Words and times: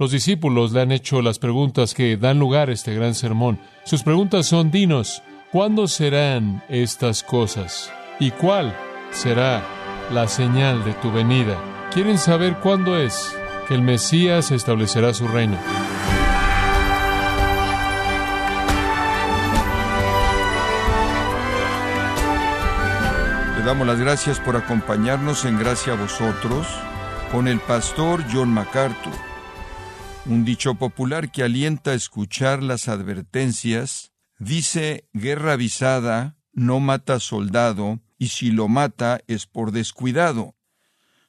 Los 0.00 0.12
discípulos 0.12 0.70
le 0.70 0.82
han 0.82 0.92
hecho 0.92 1.22
las 1.22 1.40
preguntas 1.40 1.92
que 1.92 2.16
dan 2.16 2.38
lugar 2.38 2.68
a 2.68 2.72
este 2.72 2.94
gran 2.94 3.16
sermón. 3.16 3.58
Sus 3.82 4.04
preguntas 4.04 4.46
son, 4.46 4.70
dinos, 4.70 5.24
¿cuándo 5.50 5.88
serán 5.88 6.62
estas 6.68 7.24
cosas? 7.24 7.92
¿Y 8.20 8.30
cuál 8.30 8.76
será 9.10 9.60
la 10.12 10.28
señal 10.28 10.84
de 10.84 10.92
tu 10.94 11.10
venida? 11.10 11.58
Quieren 11.92 12.16
saber 12.16 12.58
cuándo 12.62 12.96
es 12.96 13.36
que 13.66 13.74
el 13.74 13.82
Mesías 13.82 14.52
establecerá 14.52 15.12
su 15.12 15.26
reino. 15.26 15.58
Le 23.56 23.64
damos 23.64 23.84
las 23.84 23.98
gracias 23.98 24.38
por 24.38 24.56
acompañarnos 24.56 25.44
en 25.44 25.58
Gracia 25.58 25.94
a 25.94 25.96
vosotros 25.96 26.68
con 27.32 27.48
el 27.48 27.58
pastor 27.58 28.22
John 28.32 28.50
MacArthur. 28.50 29.37
Un 30.28 30.44
dicho 30.44 30.74
popular 30.74 31.32
que 31.32 31.42
alienta 31.42 31.92
a 31.92 31.94
escuchar 31.94 32.62
las 32.62 32.88
advertencias 32.88 34.12
dice 34.38 35.08
guerra 35.14 35.54
avisada 35.54 36.36
no 36.52 36.80
mata 36.80 37.18
soldado 37.18 38.00
y 38.18 38.28
si 38.28 38.50
lo 38.50 38.68
mata 38.68 39.22
es 39.26 39.46
por 39.46 39.72
descuidado. 39.72 40.54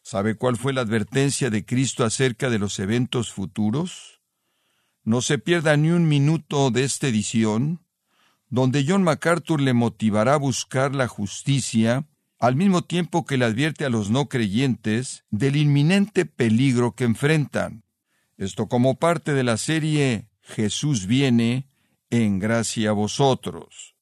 ¿Sabe 0.02 0.36
cuál 0.36 0.58
fue 0.58 0.73
la 0.73 0.82
advertencia 0.82 1.50
de 1.50 1.64
Cristo 1.64 2.04
acerca 2.04 2.50
de 2.50 2.59
los 2.59 2.78
eventos 2.78 3.32
futuros? 3.32 4.22
No 5.06 5.22
se 5.22 5.38
pierda 5.38 5.78
ni 5.78 5.92
un 5.92 6.09
minuto 6.09 6.70
de 6.70 6.84
esta 6.84 7.08
edición, 7.08 7.81
donde 8.50 8.84
John 8.86 9.04
MacArthur 9.04 9.62
le 9.62 9.72
motivará 9.72 10.34
a 10.34 10.38
buscar 10.38 10.94
la 10.94 11.08
justicia, 11.08 12.06
al 12.38 12.58
mismo 12.58 12.81
tiempo 12.81 13.26
que 13.26 13.38
le 13.38 13.45
advierte 13.45 13.86
a 13.86 13.90
los 13.90 14.09
no 14.09 14.28
creyentes 14.28 15.23
del 15.30 15.56
inminente 15.56 16.26
peligro 16.26 16.95
que 16.95 17.06
enfrentan. 17.06 17.86
Esto 18.40 18.68
como 18.68 18.96
parte 18.96 19.34
de 19.34 19.44
la 19.44 19.58
serie 19.58 20.30
Jesús 20.42 21.08
viene 21.08 21.68
en 22.10 22.40
gracia 22.40 22.92
a 22.92 22.94
vosotros. 22.94 23.96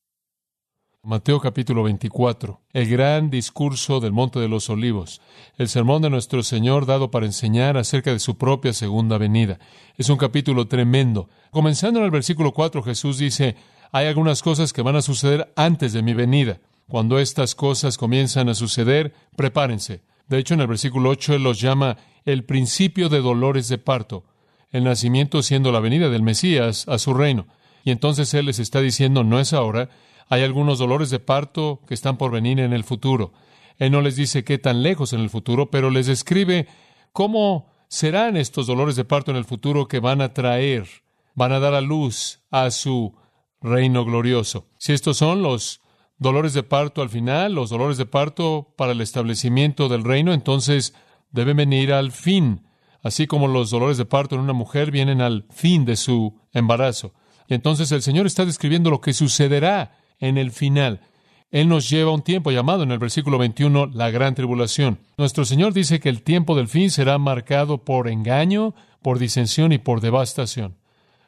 Mateo 1.01 1.39
capítulo 1.39 1.81
24, 1.81 2.61
el 2.71 2.87
gran 2.87 3.31
discurso 3.31 3.99
del 3.99 4.11
Monte 4.11 4.39
de 4.39 4.47
los 4.47 4.69
Olivos, 4.69 5.21
el 5.57 5.69
sermón 5.69 6.03
de 6.03 6.11
nuestro 6.11 6.43
Señor 6.43 6.85
dado 6.85 7.09
para 7.09 7.25
enseñar 7.25 7.77
acerca 7.77 8.11
de 8.11 8.19
su 8.19 8.37
propia 8.37 8.73
segunda 8.73 9.17
venida. 9.17 9.57
Es 9.97 10.07
un 10.07 10.17
capítulo 10.17 10.67
tremendo. 10.67 11.29
Comenzando 11.49 11.97
en 11.97 12.05
el 12.05 12.11
versículo 12.11 12.53
4, 12.53 12.83
Jesús 12.83 13.17
dice, 13.17 13.55
hay 13.91 14.05
algunas 14.05 14.43
cosas 14.43 14.71
que 14.71 14.83
van 14.83 14.97
a 14.97 15.01
suceder 15.01 15.51
antes 15.55 15.93
de 15.93 16.03
mi 16.03 16.13
venida. 16.13 16.61
Cuando 16.87 17.17
estas 17.17 17.55
cosas 17.55 17.97
comienzan 17.97 18.49
a 18.49 18.53
suceder, 18.53 19.15
prepárense. 19.35 20.03
De 20.27 20.37
hecho, 20.37 20.53
en 20.53 20.61
el 20.61 20.67
versículo 20.67 21.09
8 21.09 21.35
Él 21.35 21.43
los 21.43 21.59
llama 21.59 21.97
el 22.27 22.43
principio 22.43 23.07
de 23.07 23.21
dolores 23.21 23.69
de 23.69 23.77
parto, 23.77 24.25
el 24.71 24.83
nacimiento 24.83 25.41
siendo 25.41 25.71
la 25.71 25.79
venida 25.79 26.09
del 26.09 26.23
Mesías 26.23 26.85
a 26.89 26.97
su 26.97 27.13
reino. 27.13 27.47
Y 27.85 27.91
entonces 27.91 28.33
Él 28.33 28.47
les 28.47 28.59
está 28.59 28.81
diciendo, 28.81 29.23
no 29.23 29.39
es 29.39 29.53
ahora, 29.53 29.89
hay 30.27 30.43
algunos 30.43 30.77
dolores 30.77 31.09
de 31.09 31.19
parto 31.19 31.79
que 31.87 31.93
están 31.93 32.17
por 32.17 32.31
venir 32.31 32.59
en 32.59 32.73
el 32.73 32.83
futuro. 32.83 33.31
Él 33.77 33.93
no 33.93 34.01
les 34.01 34.17
dice 34.17 34.43
qué 34.43 34.57
tan 34.57 34.83
lejos 34.83 35.13
en 35.13 35.21
el 35.21 35.29
futuro, 35.29 35.71
pero 35.71 35.89
les 35.89 36.07
describe 36.07 36.67
cómo 37.13 37.71
serán 37.87 38.35
estos 38.35 38.67
dolores 38.67 38.97
de 38.97 39.05
parto 39.05 39.31
en 39.31 39.37
el 39.37 39.45
futuro 39.45 39.87
que 39.87 40.01
van 40.01 40.19
a 40.19 40.33
traer, 40.33 40.85
van 41.33 41.53
a 41.53 41.59
dar 41.59 41.75
a 41.75 41.81
luz 41.81 42.41
a 42.51 42.71
su 42.71 43.15
reino 43.61 44.03
glorioso. 44.03 44.67
Si 44.77 44.91
estos 44.91 45.15
son 45.15 45.43
los 45.43 45.79
dolores 46.17 46.53
de 46.53 46.63
parto 46.63 47.01
al 47.01 47.09
final, 47.09 47.53
los 47.53 47.69
dolores 47.69 47.95
de 47.95 48.05
parto 48.05 48.73
para 48.75 48.91
el 48.91 48.99
establecimiento 48.99 49.87
del 49.87 50.03
reino, 50.03 50.33
entonces 50.33 50.93
deben 51.37 51.57
venir 51.57 51.93
al 51.93 52.11
fin, 52.11 52.67
así 53.01 53.27
como 53.27 53.47
los 53.47 53.69
dolores 53.69 53.97
de 53.97 54.05
parto 54.05 54.35
en 54.35 54.41
una 54.41 54.53
mujer 54.53 54.91
vienen 54.91 55.21
al 55.21 55.45
fin 55.49 55.85
de 55.85 55.95
su 55.95 56.39
embarazo. 56.51 57.13
Y 57.47 57.53
entonces 57.53 57.91
el 57.91 58.01
Señor 58.01 58.25
está 58.25 58.45
describiendo 58.45 58.89
lo 58.89 58.99
que 58.99 59.13
sucederá 59.13 59.97
en 60.19 60.37
el 60.37 60.51
final. 60.51 61.01
Él 61.49 61.69
nos 61.69 61.89
lleva 61.89 62.11
un 62.11 62.23
tiempo 62.23 62.51
llamado 62.51 62.83
en 62.83 62.91
el 62.91 62.99
versículo 62.99 63.37
21 63.37 63.91
la 63.93 64.09
gran 64.09 64.35
tribulación. 64.35 64.99
Nuestro 65.17 65.45
Señor 65.45 65.73
dice 65.73 65.99
que 66.01 66.09
el 66.09 66.23
tiempo 66.23 66.55
del 66.55 66.67
fin 66.67 66.91
será 66.91 67.17
marcado 67.17 67.85
por 67.85 68.09
engaño, 68.09 68.75
por 69.01 69.19
disensión 69.19 69.71
y 69.71 69.77
por 69.77 70.01
devastación. 70.01 70.75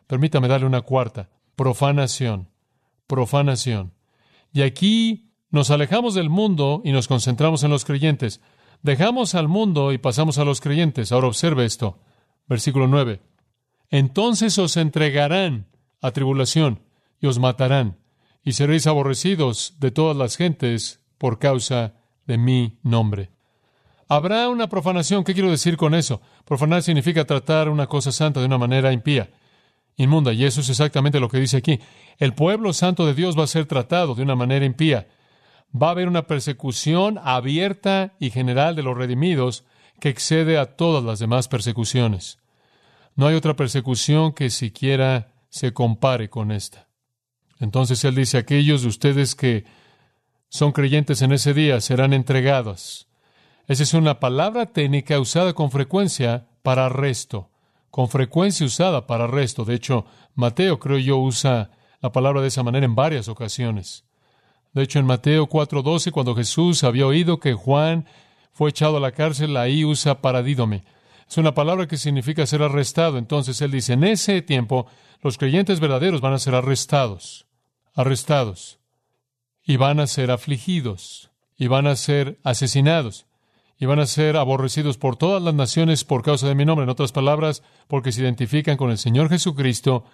Permítame 0.08 0.50
darle 0.50 0.66
una 0.66 0.82
cuarta, 0.82 1.30
profanación, 1.56 2.50
profanación. 3.08 3.94
Y 4.52 4.64
aquí 4.64 5.30
nos 5.52 5.72
alejamos 5.72 6.16
del 6.16 6.30
mundo 6.30 6.82
y 6.84 6.92
nos 6.92 7.08
concentramos 7.08 7.64
en 7.64 7.72
los 7.72 7.86
creyentes. 7.86 8.42
Dejamos 8.82 9.36
al 9.36 9.48
mundo 9.48 9.92
y 9.92 9.98
pasamos 9.98 10.38
a 10.38 10.46
los 10.46 10.62
creyentes. 10.62 11.12
Ahora 11.12 11.28
observe 11.28 11.66
esto. 11.66 12.00
Versículo 12.48 12.88
9. 12.88 13.22
Entonces 13.90 14.58
os 14.58 14.78
entregarán 14.78 15.68
a 16.02 16.12
tribulación 16.12 16.82
y 17.20 17.28
os 17.28 17.40
matarán, 17.40 17.98
y 18.44 18.54
seréis 18.54 18.88
aborrecidos 18.88 19.76
de 19.80 19.92
todas 19.92 20.16
las 20.16 20.38
gentes 20.38 21.02
por 21.18 21.40
causa 21.40 21.96
de 22.26 22.38
mi 22.38 22.80
nombre. 22.84 23.32
Habrá 24.08 24.50
una 24.50 24.70
profanación. 24.70 25.24
¿Qué 25.24 25.34
quiero 25.34 25.52
decir 25.52 25.76
con 25.76 25.94
eso? 25.94 26.22
Profanar 26.46 26.82
significa 26.82 27.26
tratar 27.26 27.70
una 27.70 27.88
cosa 27.88 28.12
santa 28.12 28.40
de 28.40 28.46
una 28.46 28.58
manera 28.58 28.94
impía, 28.94 29.30
inmunda, 29.98 30.34
y 30.34 30.46
eso 30.46 30.62
es 30.62 30.70
exactamente 30.70 31.20
lo 31.20 31.30
que 31.30 31.40
dice 31.40 31.58
aquí. 31.58 31.80
El 32.18 32.34
pueblo 32.34 32.74
santo 32.74 33.06
de 33.06 33.14
Dios 33.14 33.38
va 33.38 33.44
a 33.44 33.48
ser 33.48 33.66
tratado 33.66 34.16
de 34.16 34.24
una 34.24 34.36
manera 34.36 34.66
impía 34.66 35.08
va 35.76 35.88
a 35.88 35.92
haber 35.92 36.08
una 36.08 36.28
persecución 36.28 37.20
abierta 37.24 38.16
y 38.20 38.32
general 38.32 38.76
de 38.76 38.84
los 38.84 38.98
redimidos 38.98 39.66
que 40.00 40.10
excede 40.10 40.58
a 40.58 40.76
todas 40.78 41.04
las 41.04 41.20
demás 41.20 41.48
persecuciones. 41.48 42.40
No 43.16 43.28
hay 43.28 43.36
otra 43.36 43.56
persecución 43.56 44.34
que 44.34 44.50
siquiera 44.50 45.34
se 45.50 45.74
compare 45.74 46.30
con 46.30 46.52
esta. 46.52 46.88
Entonces 47.60 48.04
él 48.06 48.16
dice, 48.16 48.38
aquellos 48.38 48.84
de 48.84 48.88
ustedes 48.88 49.36
que 49.36 49.66
son 50.48 50.72
creyentes 50.72 51.22
en 51.22 51.32
ese 51.32 51.54
día 51.54 51.82
serán 51.82 52.14
entregados. 52.14 53.08
Esa 53.68 53.84
es 53.84 53.94
una 53.94 54.20
palabra 54.20 54.68
técnica 54.68 55.20
usada 55.20 55.54
con 55.54 55.70
frecuencia 55.70 56.48
para 56.64 56.88
arresto, 56.88 57.52
con 57.92 58.10
frecuencia 58.10 58.66
usada 58.66 59.06
para 59.06 59.26
arresto. 59.26 59.66
De 59.66 59.76
hecho, 59.76 60.06
Mateo, 60.34 60.80
creo 60.80 60.98
yo, 60.98 61.18
usa 61.18 61.72
la 62.02 62.12
palabra 62.12 62.42
de 62.42 62.48
esa 62.48 62.64
manera 62.64 62.86
en 62.86 62.96
varias 62.96 63.28
ocasiones. 63.28 64.06
De 64.74 64.84
hecho, 64.84 65.00
en 65.00 65.06
Mateo 65.06 65.48
4:12, 65.48 66.12
cuando 66.12 66.36
Jesús 66.36 66.84
había 66.84 67.08
oído 67.08 67.40
que 67.40 67.54
Juan 67.54 68.06
fue 68.52 68.70
echado 68.70 68.98
a 68.98 69.00
la 69.00 69.12
cárcel, 69.12 69.58
ahí 69.58 69.86
usa 69.86 70.22
paradídome. 70.22 70.84
Es 71.30 71.38
una 71.38 71.54
palabra 71.54 71.88
que 71.88 71.98
significa 71.98 72.46
ser 72.46 72.64
arrestado. 72.64 73.18
Entonces 73.18 73.62
él 73.62 73.72
dice, 73.72 73.94
en 73.94 74.04
ese 74.04 74.42
tiempo 74.42 74.88
los 75.22 75.38
creyentes 75.38 75.80
verdaderos 75.80 76.22
van 76.22 76.34
a 76.34 76.40
ser 76.40 76.56
arrestados, 76.56 77.46
arrestados, 77.94 78.80
y 79.64 79.78
van 79.78 80.00
a 80.00 80.08
ser 80.08 80.32
afligidos, 80.32 81.30
y 81.56 81.68
van 81.68 81.86
a 81.86 81.96
ser 81.96 82.40
asesinados, 82.44 83.28
y 83.78 83.86
van 83.86 84.00
a 84.00 84.08
ser 84.08 84.38
aborrecidos 84.38 84.98
por 84.98 85.18
todas 85.18 85.42
las 85.42 85.54
naciones 85.54 86.04
por 86.04 86.24
causa 86.24 86.48
de 86.48 86.56
mi 86.56 86.66
nombre. 86.66 86.84
En 86.84 86.90
otras 86.90 87.12
palabras, 87.12 87.64
porque 87.88 88.12
se 88.12 88.22
identifican 88.22 88.78
con 88.78 88.90
el 88.90 88.98
Señor 88.98 89.30
Jesucristo, 89.30 90.06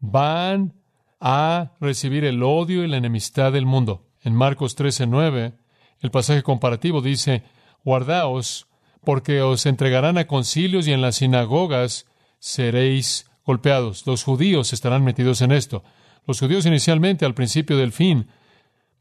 van 0.00 0.79
a 1.20 1.72
recibir 1.80 2.24
el 2.24 2.42
odio 2.42 2.82
y 2.82 2.88
la 2.88 2.96
enemistad 2.96 3.52
del 3.52 3.66
mundo. 3.66 4.06
En 4.22 4.34
Marcos 4.34 4.76
13:9, 4.76 5.54
el 6.00 6.10
pasaje 6.10 6.42
comparativo 6.42 7.02
dice, 7.02 7.42
guardaos, 7.84 8.66
porque 9.04 9.42
os 9.42 9.66
entregarán 9.66 10.18
a 10.18 10.26
concilios 10.26 10.88
y 10.88 10.92
en 10.92 11.02
las 11.02 11.16
sinagogas 11.16 12.06
seréis 12.38 13.30
golpeados. 13.44 14.06
Los 14.06 14.24
judíos 14.24 14.72
estarán 14.72 15.04
metidos 15.04 15.42
en 15.42 15.52
esto. 15.52 15.84
Los 16.26 16.40
judíos 16.40 16.66
inicialmente, 16.66 17.24
al 17.24 17.34
principio 17.34 17.76
del 17.76 17.92
fin, 17.92 18.28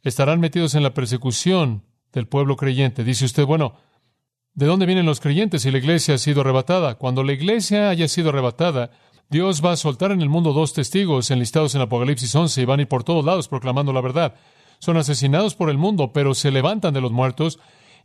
estarán 0.03 0.39
metidos 0.39 0.75
en 0.75 0.83
la 0.83 0.93
persecución 0.93 1.83
del 2.13 2.27
pueblo 2.27 2.55
creyente. 2.55 3.03
Dice 3.03 3.25
usted, 3.25 3.45
bueno, 3.45 3.75
¿de 4.53 4.65
dónde 4.65 4.85
vienen 4.85 5.05
los 5.05 5.19
creyentes 5.19 5.61
si 5.61 5.71
la 5.71 5.77
iglesia 5.77 6.15
ha 6.15 6.17
sido 6.17 6.41
arrebatada? 6.41 6.95
Cuando 6.95 7.23
la 7.23 7.33
iglesia 7.33 7.89
haya 7.89 8.07
sido 8.07 8.29
arrebatada, 8.29 8.91
Dios 9.31 9.63
va 9.63 9.73
a 9.73 9.77
soltar 9.77 10.11
en 10.11 10.21
el 10.21 10.29
mundo 10.29 10.53
dos 10.53 10.73
testigos 10.73 11.29
enlistados 11.29 11.75
en 11.75 11.81
Apocalipsis 11.81 12.33
11 12.33 12.63
y 12.63 12.65
van 12.65 12.79
a 12.79 12.81
ir 12.81 12.87
por 12.87 13.03
todos 13.03 13.23
lados 13.23 13.47
proclamando 13.47 13.93
la 13.93 14.01
verdad. 14.01 14.33
Son 14.79 14.97
asesinados 14.97 15.53
por 15.53 15.69
el 15.69 15.77
mundo, 15.77 16.13
pero 16.13 16.33
se 16.33 16.49
levantan 16.49 16.95
de 16.95 17.01
los 17.01 17.11
muertos 17.11 17.59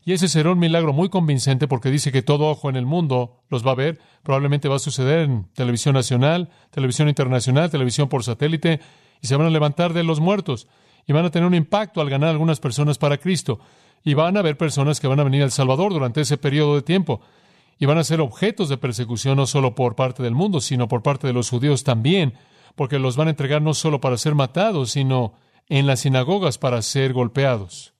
y 0.05 0.13
ese 0.13 0.29
será 0.29 0.51
un 0.51 0.59
milagro 0.59 0.93
muy 0.93 1.09
convincente 1.09 1.67
porque 1.67 1.91
dice 1.91 2.13
que 2.13 2.21
todo 2.21 2.51
ojo 2.51 2.69
en 2.69 2.77
el 2.77 2.85
mundo 2.85 3.41
los 3.49 3.67
va 3.67 3.71
a 3.71 3.75
ver. 3.75 3.99
Probablemente 4.23 4.69
va 4.69 4.77
a 4.77 4.81
suceder 4.81 5.21
en 5.21 5.47
televisión 5.55 5.95
nacional, 5.95 6.51
televisión 6.71 7.09
internacional, 7.09 7.71
televisión 7.71 8.11
por 8.11 8.23
satélite 8.23 8.81
y 9.23 9.27
se 9.27 9.37
van 9.37 9.47
a 9.47 9.51
levantar 9.51 9.95
de 9.95 10.05
los 10.05 10.21
muertos 10.21 10.69
y 11.07 11.15
van 11.15 11.25
a 11.25 11.31
tener 11.31 11.47
un 11.47 11.55
impacto 11.55 12.03
al 12.03 12.11
ganar 12.11 12.29
algunas 12.29 12.61
personas 12.61 12.99
para 12.99 13.17
Cristo. 13.17 13.61
Y 14.05 14.13
van 14.13 14.37
a 14.37 14.41
haber 14.41 14.59
personas 14.59 15.01
que 15.01 15.07
van 15.07 15.21
a 15.21 15.25
venir 15.25 15.43
al 15.43 15.53
Salvador 15.53 15.95
durante 15.95 16.21
ese 16.21 16.37
periodo 16.37 16.75
de 16.75 16.83
tiempo 16.83 17.23
y 17.79 17.87
van 17.87 17.99
a 17.99 18.05
ser 18.05 18.21
objetos 18.21 18.69
de 18.69 18.77
persecución 18.77 19.37
no 19.37 19.47
solo 19.47 19.75
por 19.75 19.97
parte 19.97 20.23
del 20.23 20.35
mundo, 20.35 20.61
sino 20.61 20.89
por 20.89 21.03
parte 21.03 21.27
de 21.27 21.33
los 21.33 21.51
judíos 21.51 21.85
también, 21.85 22.35
porque 22.77 22.99
los 22.99 23.17
van 23.17 23.29
a 23.29 23.31
entregar 23.31 23.63
no 23.63 23.75
solo 23.75 24.01
para 24.01 24.17
ser 24.17 24.35
matados, 24.35 24.93
sino 24.93 25.35
en 25.69 25.87
las 25.87 26.01
sinagogas 26.01 26.59
para 26.59 26.83
ser 26.83 27.13
golpeados. 27.13 27.95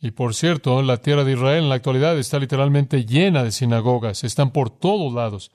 Y 0.00 0.12
por 0.12 0.34
cierto, 0.34 0.80
la 0.82 0.98
tierra 0.98 1.24
de 1.24 1.32
Israel 1.32 1.64
en 1.64 1.68
la 1.68 1.74
actualidad 1.74 2.18
está 2.18 2.38
literalmente 2.38 3.04
llena 3.04 3.42
de 3.42 3.50
sinagogas, 3.50 4.22
están 4.24 4.52
por 4.52 4.70
todos 4.70 5.12
lados. 5.12 5.50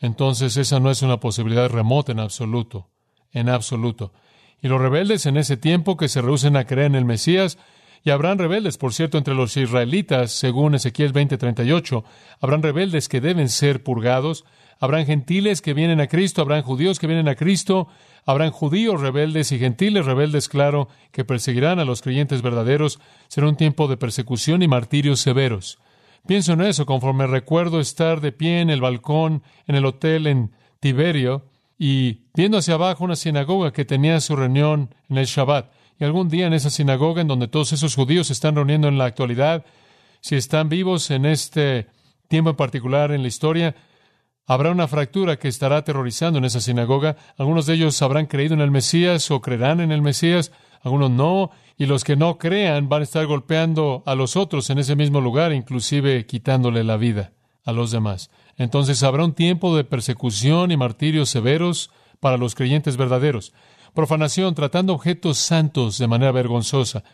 entonces 0.00 0.56
esa 0.56 0.80
no 0.80 0.90
es 0.90 1.02
una 1.02 1.20
posibilidad 1.20 1.70
remota 1.70 2.12
en 2.12 2.18
absoluto, 2.18 2.90
en 3.30 3.48
absoluto. 3.48 4.12
Y 4.60 4.68
los 4.68 4.80
rebeldes 4.80 5.26
en 5.26 5.36
ese 5.36 5.56
tiempo 5.56 5.96
que 5.96 6.08
se 6.08 6.20
rehúsen 6.20 6.56
a 6.56 6.64
creer 6.64 6.86
en 6.86 6.94
el 6.96 7.04
Mesías, 7.04 7.58
y 8.04 8.10
habrán 8.10 8.38
rebeldes, 8.38 8.76
por 8.76 8.92
cierto, 8.92 9.16
entre 9.16 9.34
los 9.34 9.56
israelitas, 9.56 10.30
según 10.30 10.74
Ezequiel 10.74 11.14
20:38, 11.14 12.04
habrán 12.38 12.62
rebeldes 12.62 13.08
que 13.08 13.22
deben 13.22 13.48
ser 13.48 13.82
purgados, 13.82 14.44
habrán 14.78 15.06
gentiles 15.06 15.62
que 15.62 15.72
vienen 15.72 16.00
a 16.02 16.06
Cristo, 16.06 16.42
habrán 16.42 16.62
judíos 16.62 16.98
que 16.98 17.06
vienen 17.06 17.28
a 17.28 17.34
Cristo, 17.34 17.88
habrán 18.26 18.50
judíos 18.50 19.00
rebeldes 19.00 19.52
y 19.52 19.58
gentiles 19.58 20.04
rebeldes, 20.04 20.50
claro, 20.50 20.88
que 21.12 21.24
perseguirán 21.24 21.78
a 21.78 21.86
los 21.86 22.02
creyentes 22.02 22.42
verdaderos. 22.42 23.00
Será 23.28 23.48
un 23.48 23.56
tiempo 23.56 23.88
de 23.88 23.96
persecución 23.96 24.62
y 24.62 24.68
martirios 24.68 25.20
severos. 25.20 25.78
Pienso 26.26 26.52
en 26.52 26.60
eso 26.60 26.84
conforme 26.84 27.26
recuerdo 27.26 27.80
estar 27.80 28.20
de 28.20 28.32
pie 28.32 28.60
en 28.60 28.68
el 28.68 28.82
balcón 28.82 29.42
en 29.66 29.76
el 29.76 29.86
hotel 29.86 30.26
en 30.26 30.52
Tiberio 30.80 31.46
y 31.78 32.20
viendo 32.34 32.58
hacia 32.58 32.74
abajo 32.74 33.04
una 33.04 33.16
sinagoga 33.16 33.72
que 33.72 33.84
tenía 33.84 34.20
su 34.20 34.36
reunión 34.36 34.94
en 35.08 35.18
el 35.18 35.26
Shabbat. 35.26 35.70
Y 35.98 36.04
algún 36.04 36.28
día 36.28 36.46
en 36.46 36.52
esa 36.52 36.70
sinagoga 36.70 37.20
en 37.20 37.28
donde 37.28 37.48
todos 37.48 37.72
esos 37.72 37.94
judíos 37.94 38.28
se 38.28 38.32
están 38.32 38.56
reuniendo 38.56 38.88
en 38.88 38.98
la 38.98 39.04
actualidad, 39.04 39.64
si 40.20 40.36
están 40.36 40.68
vivos 40.68 41.10
en 41.10 41.26
este 41.26 41.86
tiempo 42.28 42.50
en 42.50 42.56
particular 42.56 43.12
en 43.12 43.22
la 43.22 43.28
historia, 43.28 43.76
habrá 44.46 44.70
una 44.70 44.88
fractura 44.88 45.38
que 45.38 45.48
estará 45.48 45.78
aterrorizando 45.78 46.38
en 46.38 46.44
esa 46.44 46.60
sinagoga. 46.60 47.16
Algunos 47.38 47.66
de 47.66 47.74
ellos 47.74 48.00
habrán 48.02 48.26
creído 48.26 48.54
en 48.54 48.60
el 48.60 48.70
Mesías 48.70 49.30
o 49.30 49.40
creerán 49.40 49.80
en 49.80 49.92
el 49.92 50.02
Mesías, 50.02 50.52
algunos 50.82 51.10
no, 51.10 51.50
y 51.76 51.86
los 51.86 52.04
que 52.04 52.16
no 52.16 52.38
crean 52.38 52.88
van 52.88 53.00
a 53.00 53.04
estar 53.04 53.26
golpeando 53.26 54.02
a 54.06 54.14
los 54.14 54.36
otros 54.36 54.70
en 54.70 54.78
ese 54.78 54.96
mismo 54.96 55.20
lugar, 55.20 55.52
inclusive 55.52 56.26
quitándole 56.26 56.84
la 56.84 56.96
vida 56.96 57.32
a 57.64 57.72
los 57.72 57.90
demás. 57.90 58.30
Entonces 58.56 59.02
habrá 59.02 59.24
un 59.24 59.32
tiempo 59.32 59.76
de 59.76 59.84
persecución 59.84 60.70
y 60.70 60.76
martirios 60.76 61.30
severos 61.30 61.90
para 62.20 62.36
los 62.36 62.54
creyentes 62.54 62.96
verdaderos. 62.96 63.52
Profanación, 63.94 64.54
tratando 64.54 64.92
objetos 64.92 65.38
santos 65.38 65.98
de 65.98 66.08
manera 66.08 66.32
vergonzosa. 66.32 67.04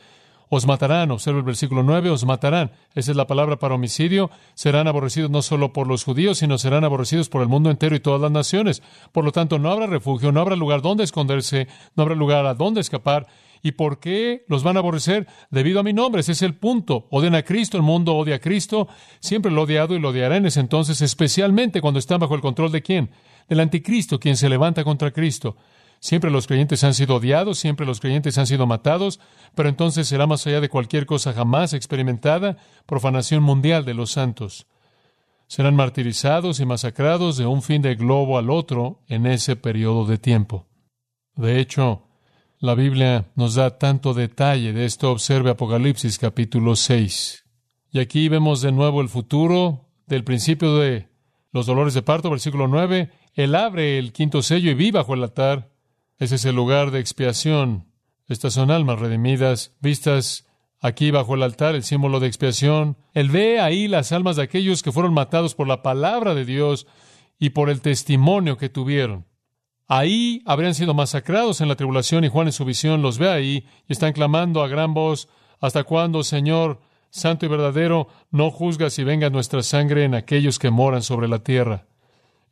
Os 0.49 0.67
matarán, 0.67 1.13
observa 1.13 1.39
el 1.39 1.45
versículo 1.45 1.83
9, 1.83 2.11
os 2.11 2.25
matarán. 2.25 2.73
Esa 2.95 3.13
es 3.13 3.17
la 3.17 3.27
palabra 3.27 3.59
para 3.59 3.77
homicidio. 3.77 4.31
Serán 4.55 4.89
aborrecidos 4.89 5.31
no 5.31 5.43
solo 5.43 5.73
por 5.73 5.87
los 5.87 6.03
judíos, 6.03 6.39
sino 6.39 6.59
serán 6.59 6.83
aborrecidos 6.83 7.29
por 7.29 7.43
el 7.43 7.49
mundo 7.49 7.71
entero 7.71 7.95
y 7.95 8.01
todas 8.01 8.21
las 8.21 8.33
naciones. 8.33 8.83
Por 9.13 9.25
lo 9.25 9.31
tanto, 9.31 9.61
no 9.61 9.71
habrá 9.71 9.87
refugio, 9.87 10.33
no 10.33 10.41
habrá 10.41 10.57
lugar 10.57 10.83
donde 10.83 11.05
esconderse, 11.05 11.69
no 11.95 12.03
habrá 12.03 12.17
lugar 12.17 12.47
a 12.47 12.55
donde 12.55 12.81
escapar. 12.81 13.29
¿Y 13.63 13.73
por 13.73 14.01
qué 14.01 14.45
los 14.49 14.63
van 14.63 14.77
a 14.77 14.81
aborrecer? 14.81 15.29
Debido 15.51 15.81
a 15.81 15.83
mi 15.85 15.93
nombre, 15.93 16.23
ese 16.23 16.33
es 16.33 16.41
el 16.43 16.55
punto. 16.55 17.07
Odian 17.11 17.35
a 17.35 17.43
Cristo, 17.43 17.77
el 17.77 17.83
mundo 17.83 18.17
odia 18.17 18.37
a 18.37 18.41
Cristo. 18.41 18.89
Siempre 19.21 19.53
lo 19.53 19.63
odiado 19.63 19.95
y 19.95 20.01
lo 20.01 20.09
odiará 20.09 20.39
en 20.39 20.47
ese 20.47 20.61
entonces, 20.61 21.03
especialmente 21.03 21.83
cuando 21.83 22.01
están 22.01 22.21
bajo 22.21 22.35
el 22.35 22.41
control 22.41 22.73
de 22.73 22.83
quién? 22.83 23.11
Del 23.49 23.61
anticristo, 23.61 24.19
quien 24.19 24.37
se 24.37 24.49
levanta 24.49 24.83
contra 24.83 25.13
Cristo. 25.13 25.57
Siempre 26.01 26.31
los 26.31 26.47
creyentes 26.47 26.83
han 26.83 26.95
sido 26.95 27.17
odiados, 27.17 27.59
siempre 27.59 27.85
los 27.85 28.01
creyentes 28.01 28.39
han 28.39 28.47
sido 28.47 28.67
matados, 28.67 29.21
pero 29.55 29.69
entonces 29.69 30.09
será 30.09 30.27
más 30.27 30.47
allá 30.47 30.63
de 30.63 30.71
cualquier 30.71 31.05
cosa 31.05 31.35
jamás 31.35 31.75
experimentada, 31.75 32.57
profanación 32.87 33.43
mundial 33.43 33.85
de 33.85 33.93
los 33.93 34.11
santos. 34.11 34.67
Serán 35.47 35.77
martirizados 35.77 36.59
y 36.59 36.65
masacrados 36.65 37.37
de 37.37 37.45
un 37.45 37.61
fin 37.61 37.83
de 37.83 37.97
globo 37.97 38.39
al 38.39 38.49
otro 38.49 39.03
en 39.09 39.27
ese 39.27 39.57
periodo 39.57 40.07
de 40.07 40.17
tiempo. 40.17 40.67
De 41.37 41.61
hecho, 41.61 42.07
la 42.61 42.75
Biblia 42.75 43.31
nos 43.37 43.55
da 43.55 43.79
tanto 43.79 44.15
detalle 44.15 44.73
de 44.73 44.85
esto. 44.85 45.11
Observe 45.11 45.51
Apocalipsis 45.51 46.19
capítulo 46.19 46.77
6. 46.77 47.45
Y 47.91 47.99
aquí 47.99 48.29
vemos 48.29 48.63
de 48.63 48.73
nuevo 48.73 49.01
el 49.01 49.09
futuro 49.09 49.89
del 50.07 50.25
principio 50.25 50.77
de 50.77 51.09
los 51.53 51.67
dolores 51.67 51.95
de 51.95 52.03
parto, 52.03 52.31
versículo 52.31 52.69
9. 52.69 53.11
Él 53.35 53.55
abre 53.55 53.99
el 53.99 54.13
quinto 54.13 54.43
sello 54.43 54.71
y 54.71 54.75
vi 54.75 54.91
bajo 54.91 55.15
el 55.15 55.23
altar. 55.23 55.70
Ese 56.21 56.35
es 56.35 56.45
el 56.45 56.55
lugar 56.55 56.91
de 56.91 57.01
expiación. 57.01 57.87
Estas 58.29 58.53
son 58.53 58.71
almas 58.71 58.99
redimidas, 58.99 59.75
vistas 59.81 60.47
aquí 60.79 61.11
bajo 61.11 61.35
el 61.35 61.43
altar, 61.43 61.75
el 61.75 61.83
símbolo 61.83 62.21
de 62.21 62.27
expiación. 62.27 62.99
Él 63.15 63.31
ve 63.31 63.59
ahí 63.59 63.89
las 63.89 64.13
almas 64.13 64.37
de 64.37 64.43
aquellos 64.43 64.83
que 64.83 64.93
fueron 64.93 65.15
matados 65.15 65.55
por 65.55 65.67
la 65.67 65.83
palabra 65.83 66.35
de 66.35 66.45
Dios 66.45 66.87
y 67.39 67.51
por 67.51 67.71
el 67.71 67.81
testimonio 67.81 68.59
que 68.59 68.69
tuvieron. 68.69 69.25
Ahí 69.89 70.43
habrían 70.45 70.75
sido 70.75 70.93
masacrados 70.93 71.63
en 71.63 71.69
la 71.69 71.75
tribulación 71.77 72.23
y 72.23 72.29
Juan 72.29 72.49
en 72.49 72.53
su 72.53 72.67
visión 72.67 73.01
los 73.01 73.17
ve 73.17 73.31
ahí 73.31 73.67
y 73.89 73.93
están 73.95 74.13
clamando 74.13 74.63
a 74.63 74.69
gran 74.69 74.93
voz, 74.93 75.27
¿hasta 75.59 75.85
cuándo, 75.85 76.23
Señor, 76.23 76.83
santo 77.09 77.47
y 77.47 77.49
verdadero, 77.49 78.09
no 78.31 78.51
juzgas 78.51 78.99
y 78.99 79.05
venga 79.05 79.31
nuestra 79.31 79.63
sangre 79.63 80.05
en 80.05 80.15
aquellos 80.15 80.59
que 80.59 80.69
moran 80.69 81.03
sobre 81.03 81.29
la 81.29 81.39
tierra? 81.39 81.87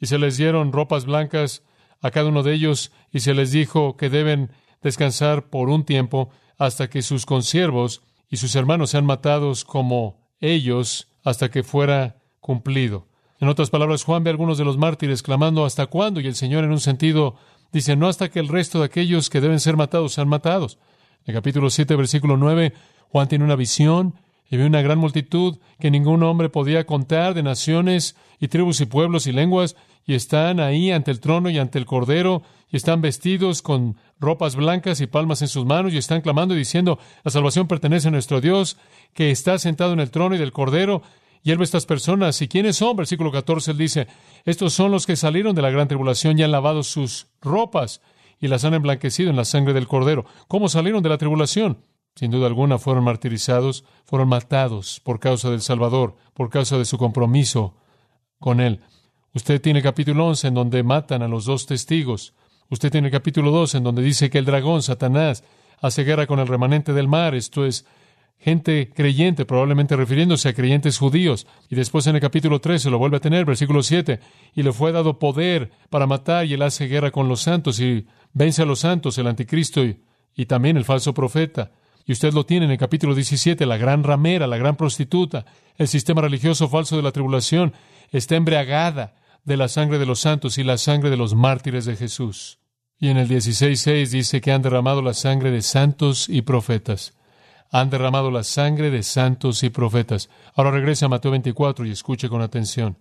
Y 0.00 0.06
se 0.06 0.18
les 0.18 0.38
dieron 0.38 0.72
ropas 0.72 1.04
blancas 1.04 1.62
a 2.00 2.10
cada 2.10 2.28
uno 2.28 2.42
de 2.42 2.54
ellos 2.54 2.92
y 3.12 3.20
se 3.20 3.34
les 3.34 3.52
dijo 3.52 3.96
que 3.96 4.10
deben 4.10 4.50
descansar 4.82 5.48
por 5.50 5.68
un 5.68 5.84
tiempo 5.84 6.30
hasta 6.56 6.88
que 6.88 7.02
sus 7.02 7.26
consiervos 7.26 8.02
y 8.30 8.36
sus 8.36 8.54
hermanos 8.54 8.90
sean 8.90 9.06
matados 9.06 9.64
como 9.64 10.20
ellos 10.40 11.08
hasta 11.24 11.50
que 11.50 11.62
fuera 11.62 12.16
cumplido. 12.40 13.08
En 13.40 13.48
otras 13.48 13.70
palabras, 13.70 14.04
Juan 14.04 14.24
ve 14.24 14.30
a 14.30 14.32
algunos 14.32 14.58
de 14.58 14.64
los 14.64 14.78
mártires 14.78 15.22
clamando 15.22 15.64
¿hasta 15.64 15.86
cuándo? 15.86 16.20
Y 16.20 16.26
el 16.26 16.34
Señor 16.34 16.64
en 16.64 16.72
un 16.72 16.80
sentido 16.80 17.36
dice 17.72 17.96
no 17.96 18.08
hasta 18.08 18.30
que 18.30 18.40
el 18.40 18.48
resto 18.48 18.80
de 18.80 18.86
aquellos 18.86 19.30
que 19.30 19.40
deben 19.40 19.60
ser 19.60 19.76
matados 19.76 20.14
sean 20.14 20.28
matados. 20.28 20.78
En 21.24 21.34
el 21.34 21.34
capítulo 21.34 21.70
7, 21.70 21.94
versículo 21.96 22.36
9, 22.36 22.72
Juan 23.10 23.28
tiene 23.28 23.44
una 23.44 23.56
visión 23.56 24.14
y 24.50 24.56
ve 24.56 24.66
una 24.66 24.82
gran 24.82 24.98
multitud 24.98 25.58
que 25.78 25.90
ningún 25.90 26.22
hombre 26.22 26.48
podía 26.48 26.86
contar 26.86 27.34
de 27.34 27.42
naciones 27.42 28.16
y 28.40 28.48
tribus 28.48 28.80
y 28.80 28.86
pueblos 28.86 29.26
y 29.26 29.32
lenguas 29.32 29.76
y 30.08 30.14
están 30.14 30.58
ahí 30.58 30.90
ante 30.90 31.10
el 31.10 31.20
trono 31.20 31.50
y 31.50 31.58
ante 31.58 31.78
el 31.78 31.84
cordero 31.84 32.42
y 32.70 32.78
están 32.78 33.02
vestidos 33.02 33.60
con 33.60 33.98
ropas 34.18 34.56
blancas 34.56 35.02
y 35.02 35.06
palmas 35.06 35.42
en 35.42 35.48
sus 35.48 35.66
manos 35.66 35.92
y 35.92 35.98
están 35.98 36.22
clamando 36.22 36.54
y 36.54 36.58
diciendo 36.58 36.98
la 37.24 37.30
salvación 37.30 37.68
pertenece 37.68 38.08
a 38.08 38.10
nuestro 38.10 38.40
Dios 38.40 38.78
que 39.12 39.30
está 39.30 39.58
sentado 39.58 39.92
en 39.92 40.00
el 40.00 40.10
trono 40.10 40.34
y 40.34 40.38
del 40.38 40.50
cordero 40.50 41.02
y 41.42 41.50
él 41.50 41.58
ve 41.58 41.64
a 41.64 41.66
estas 41.66 41.84
personas. 41.84 42.40
¿Y 42.40 42.48
quiénes 42.48 42.78
son? 42.78 42.96
Versículo 42.96 43.30
14, 43.30 43.72
él 43.72 43.76
dice, 43.76 44.06
estos 44.46 44.72
son 44.72 44.90
los 44.92 45.04
que 45.04 45.14
salieron 45.14 45.54
de 45.54 45.60
la 45.60 45.70
gran 45.70 45.88
tribulación 45.88 46.38
y 46.38 46.42
han 46.42 46.52
lavado 46.52 46.82
sus 46.82 47.26
ropas 47.42 48.00
y 48.40 48.48
las 48.48 48.64
han 48.64 48.72
emblanquecido 48.72 49.28
en 49.28 49.36
la 49.36 49.44
sangre 49.44 49.74
del 49.74 49.88
cordero. 49.88 50.24
¿Cómo 50.48 50.70
salieron 50.70 51.02
de 51.02 51.10
la 51.10 51.18
tribulación? 51.18 51.84
Sin 52.14 52.30
duda 52.30 52.46
alguna 52.46 52.78
fueron 52.78 53.04
martirizados, 53.04 53.84
fueron 54.06 54.30
matados 54.30 55.00
por 55.04 55.20
causa 55.20 55.50
del 55.50 55.60
Salvador, 55.60 56.16
por 56.32 56.48
causa 56.48 56.78
de 56.78 56.86
su 56.86 56.96
compromiso 56.96 57.76
con 58.38 58.60
Él. 58.60 58.80
Usted 59.34 59.60
tiene 59.60 59.80
el 59.80 59.82
capítulo 59.82 60.26
11 60.26 60.48
en 60.48 60.54
donde 60.54 60.82
matan 60.82 61.22
a 61.22 61.28
los 61.28 61.44
dos 61.44 61.66
testigos. 61.66 62.34
Usted 62.70 62.90
tiene 62.90 63.08
el 63.08 63.12
capítulo 63.12 63.50
2 63.50 63.76
en 63.76 63.84
donde 63.84 64.02
dice 64.02 64.30
que 64.30 64.38
el 64.38 64.44
dragón, 64.44 64.82
Satanás, 64.82 65.44
hace 65.80 66.04
guerra 66.04 66.26
con 66.26 66.38
el 66.38 66.48
remanente 66.48 66.92
del 66.92 67.08
mar, 67.08 67.34
esto 67.34 67.64
es, 67.64 67.86
gente 68.38 68.90
creyente, 68.94 69.44
probablemente 69.44 69.96
refiriéndose 69.96 70.48
a 70.48 70.54
creyentes 70.54 70.98
judíos. 70.98 71.46
Y 71.68 71.74
después 71.74 72.06
en 72.06 72.14
el 72.14 72.20
capítulo 72.20 72.60
13 72.60 72.90
lo 72.90 72.98
vuelve 72.98 73.16
a 73.16 73.20
tener, 73.20 73.44
versículo 73.44 73.82
7, 73.82 74.20
y 74.54 74.62
le 74.62 74.72
fue 74.72 74.92
dado 74.92 75.18
poder 75.18 75.70
para 75.90 76.06
matar 76.06 76.46
y 76.46 76.54
él 76.54 76.62
hace 76.62 76.86
guerra 76.86 77.10
con 77.10 77.28
los 77.28 77.42
santos 77.42 77.80
y 77.80 78.06
vence 78.32 78.62
a 78.62 78.66
los 78.66 78.80
santos, 78.80 79.18
el 79.18 79.26
anticristo 79.26 79.84
y, 79.84 80.00
y 80.36 80.46
también 80.46 80.76
el 80.76 80.84
falso 80.84 81.12
profeta. 81.12 81.72
Y 82.06 82.12
usted 82.12 82.32
lo 82.32 82.46
tiene 82.46 82.66
en 82.66 82.72
el 82.72 82.78
capítulo 82.78 83.14
17, 83.14 83.66
la 83.66 83.76
gran 83.76 84.02
ramera, 84.02 84.46
la 84.46 84.56
gran 84.56 84.76
prostituta, 84.76 85.44
el 85.76 85.88
sistema 85.88 86.22
religioso 86.22 86.68
falso 86.68 86.96
de 86.96 87.02
la 87.02 87.12
tribulación, 87.12 87.74
está 88.10 88.36
embriagada 88.36 89.14
de 89.48 89.56
la 89.56 89.66
sangre 89.66 89.98
de 89.98 90.06
los 90.06 90.20
santos 90.20 90.58
y 90.58 90.62
la 90.62 90.78
sangre 90.78 91.10
de 91.10 91.16
los 91.16 91.34
mártires 91.34 91.84
de 91.84 91.96
Jesús. 91.96 92.60
Y 93.00 93.08
en 93.08 93.16
el 93.16 93.28
16.6 93.28 94.10
dice 94.10 94.40
que 94.40 94.52
han 94.52 94.62
derramado 94.62 95.02
la 95.02 95.14
sangre 95.14 95.50
de 95.50 95.62
santos 95.62 96.28
y 96.28 96.42
profetas 96.42 97.14
han 97.70 97.90
derramado 97.90 98.30
la 98.30 98.44
sangre 98.44 98.90
de 98.90 99.02
santos 99.02 99.62
y 99.62 99.70
profetas. 99.70 100.30
Ahora 100.54 100.70
regrese 100.70 101.04
a 101.04 101.08
Mateo 101.08 101.30
24 101.32 101.86
y 101.86 101.90
escuche 101.90 102.28
con 102.28 102.40
atención. 102.40 102.96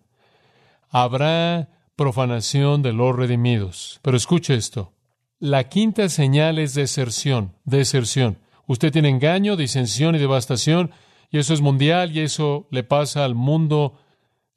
Habrá 0.90 1.70
profanación 1.96 2.82
de 2.82 2.94
los 2.94 3.16
redimidos. 3.16 4.00
Pero 4.02 4.18
escuche 4.18 4.56
esto. 4.56 4.94
La 5.40 5.70
quinta 5.70 6.10
señal 6.10 6.60
es 6.60 6.74
deserción, 6.74 7.54
deserción. 7.64 8.40
Usted 8.66 8.92
tiene 8.92 9.10
engaño, 9.10 9.56
disensión 9.56 10.16
y 10.16 10.20
devastación, 10.20 10.92
y 11.30 11.38
eso 11.38 11.54
es 11.54 11.62
mundial, 11.62 12.16
y 12.16 12.22
eso 12.22 12.68
le 12.72 12.84
pasa 12.84 13.24
al 13.24 13.36
mundo 13.36 14.00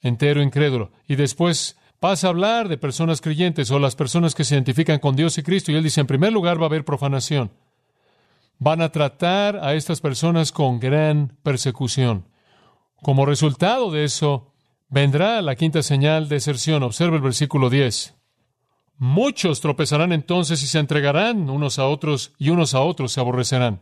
entero 0.00 0.42
incrédulo. 0.42 0.90
Y 1.06 1.16
después 1.16 1.76
pasa 2.00 2.26
a 2.26 2.30
hablar 2.30 2.68
de 2.68 2.78
personas 2.78 3.20
creyentes 3.20 3.70
o 3.70 3.78
las 3.78 3.94
personas 3.94 4.34
que 4.34 4.44
se 4.44 4.54
identifican 4.56 4.98
con 4.98 5.14
Dios 5.14 5.38
y 5.38 5.42
Cristo, 5.42 5.70
y 5.70 5.76
él 5.76 5.84
dice, 5.84 6.00
en 6.00 6.06
primer 6.08 6.32
lugar 6.32 6.58
va 6.58 6.64
a 6.64 6.66
haber 6.66 6.84
profanación 6.84 7.52
van 8.60 8.82
a 8.82 8.92
tratar 8.92 9.56
a 9.56 9.74
estas 9.74 10.00
personas 10.00 10.52
con 10.52 10.78
gran 10.78 11.38
persecución. 11.42 12.28
Como 13.02 13.24
resultado 13.24 13.90
de 13.90 14.04
eso, 14.04 14.52
vendrá 14.90 15.40
la 15.40 15.56
quinta 15.56 15.82
señal 15.82 16.28
de 16.28 16.36
deserción. 16.36 16.82
Observe 16.82 17.16
el 17.16 17.22
versículo 17.22 17.70
10. 17.70 18.14
Muchos 18.98 19.62
tropezarán 19.62 20.12
entonces 20.12 20.62
y 20.62 20.66
se 20.66 20.78
entregarán 20.78 21.48
unos 21.48 21.78
a 21.78 21.86
otros 21.86 22.34
y 22.36 22.50
unos 22.50 22.74
a 22.74 22.80
otros 22.80 23.12
se 23.12 23.20
aborrecerán. 23.20 23.80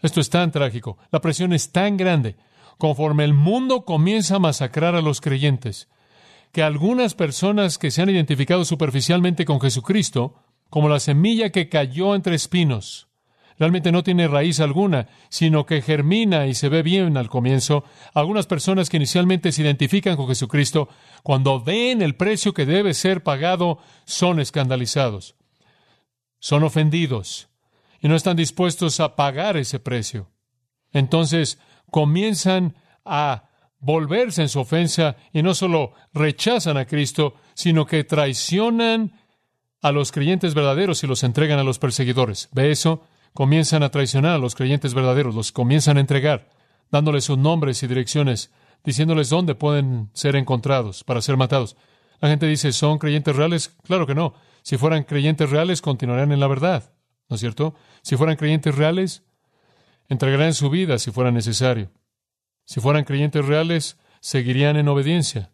Esto 0.00 0.20
es 0.20 0.30
tan 0.30 0.50
trágico. 0.52 0.96
La 1.12 1.20
presión 1.20 1.52
es 1.52 1.70
tan 1.70 1.98
grande. 1.98 2.36
Conforme 2.78 3.24
el 3.24 3.34
mundo 3.34 3.84
comienza 3.84 4.36
a 4.36 4.40
masacrar 4.40 4.94
a 4.94 5.02
los 5.02 5.20
creyentes, 5.20 5.88
que 6.52 6.62
algunas 6.62 7.14
personas 7.14 7.78
que 7.78 7.90
se 7.90 8.02
han 8.02 8.10
identificado 8.10 8.64
superficialmente 8.64 9.44
con 9.44 9.60
Jesucristo, 9.60 10.42
como 10.70 10.88
la 10.88 11.00
semilla 11.00 11.50
que 11.50 11.68
cayó 11.68 12.14
entre 12.14 12.34
espinos, 12.34 13.08
realmente 13.58 13.92
no 13.92 14.02
tiene 14.02 14.28
raíz 14.28 14.60
alguna, 14.60 15.08
sino 15.28 15.66
que 15.66 15.82
germina 15.82 16.46
y 16.46 16.54
se 16.54 16.68
ve 16.68 16.82
bien 16.82 17.16
al 17.16 17.28
comienzo. 17.28 17.84
Algunas 18.14 18.46
personas 18.46 18.88
que 18.88 18.96
inicialmente 18.96 19.52
se 19.52 19.62
identifican 19.62 20.16
con 20.16 20.28
Jesucristo, 20.28 20.88
cuando 21.22 21.60
ven 21.60 22.00
el 22.02 22.14
precio 22.14 22.54
que 22.54 22.66
debe 22.66 22.94
ser 22.94 23.22
pagado, 23.22 23.78
son 24.04 24.40
escandalizados, 24.40 25.34
son 26.38 26.62
ofendidos 26.62 27.48
y 28.00 28.08
no 28.08 28.16
están 28.16 28.36
dispuestos 28.36 29.00
a 29.00 29.16
pagar 29.16 29.56
ese 29.56 29.80
precio. 29.80 30.30
Entonces 30.92 31.58
comienzan 31.90 32.76
a 33.04 33.47
volverse 33.80 34.42
en 34.42 34.48
su 34.48 34.60
ofensa 34.60 35.16
y 35.32 35.42
no 35.42 35.54
solo 35.54 35.92
rechazan 36.12 36.76
a 36.76 36.86
Cristo, 36.86 37.34
sino 37.54 37.86
que 37.86 38.04
traicionan 38.04 39.12
a 39.80 39.92
los 39.92 40.12
creyentes 40.12 40.54
verdaderos 40.54 41.02
y 41.04 41.06
los 41.06 41.22
entregan 41.22 41.58
a 41.58 41.64
los 41.64 41.78
perseguidores. 41.78 42.48
¿Ve 42.52 42.70
eso? 42.70 43.02
Comienzan 43.32 43.82
a 43.82 43.90
traicionar 43.90 44.32
a 44.32 44.38
los 44.38 44.54
creyentes 44.54 44.94
verdaderos, 44.94 45.34
los 45.34 45.52
comienzan 45.52 45.96
a 45.96 46.00
entregar, 46.00 46.50
dándoles 46.90 47.24
sus 47.24 47.38
nombres 47.38 47.82
y 47.82 47.86
direcciones, 47.86 48.50
diciéndoles 48.84 49.28
dónde 49.28 49.54
pueden 49.54 50.10
ser 50.12 50.34
encontrados 50.34 51.04
para 51.04 51.22
ser 51.22 51.36
matados. 51.36 51.76
La 52.20 52.28
gente 52.28 52.46
dice, 52.46 52.72
¿son 52.72 52.98
creyentes 52.98 53.36
reales? 53.36 53.76
Claro 53.84 54.06
que 54.06 54.14
no. 54.14 54.34
Si 54.62 54.76
fueran 54.76 55.04
creyentes 55.04 55.50
reales, 55.50 55.80
continuarían 55.80 56.32
en 56.32 56.40
la 56.40 56.48
verdad, 56.48 56.92
¿no 57.28 57.36
es 57.36 57.40
cierto? 57.40 57.74
Si 58.02 58.16
fueran 58.16 58.36
creyentes 58.36 58.74
reales, 58.74 59.22
entregarían 60.08 60.54
su 60.54 60.68
vida 60.68 60.98
si 60.98 61.12
fuera 61.12 61.30
necesario. 61.30 61.90
Si 62.68 62.80
fueran 62.80 63.04
creyentes 63.04 63.46
reales, 63.46 63.96
seguirían 64.20 64.76
en 64.76 64.88
obediencia. 64.88 65.52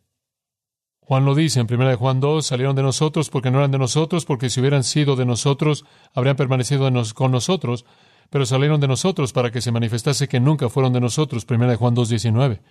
Juan 0.98 1.24
lo 1.24 1.36
dice 1.36 1.60
en 1.60 1.72
1 1.72 1.96
Juan 1.96 2.18
2, 2.18 2.44
salieron 2.44 2.74
de 2.74 2.82
nosotros 2.82 3.30
porque 3.30 3.52
no 3.52 3.58
eran 3.58 3.70
de 3.70 3.78
nosotros, 3.78 4.24
porque 4.24 4.50
si 4.50 4.58
hubieran 4.58 4.82
sido 4.82 5.14
de 5.14 5.24
nosotros, 5.24 5.84
habrían 6.12 6.34
permanecido 6.34 6.90
con 7.14 7.30
nosotros, 7.30 7.84
pero 8.30 8.44
salieron 8.46 8.80
de 8.80 8.88
nosotros 8.88 9.32
para 9.32 9.52
que 9.52 9.60
se 9.60 9.70
manifestase 9.70 10.26
que 10.26 10.40
nunca 10.40 10.68
fueron 10.68 10.92
de 10.92 11.00
nosotros. 11.00 11.46
1 11.48 11.76
Juan 11.76 11.94
2, 11.94 12.08
19. 12.08 12.62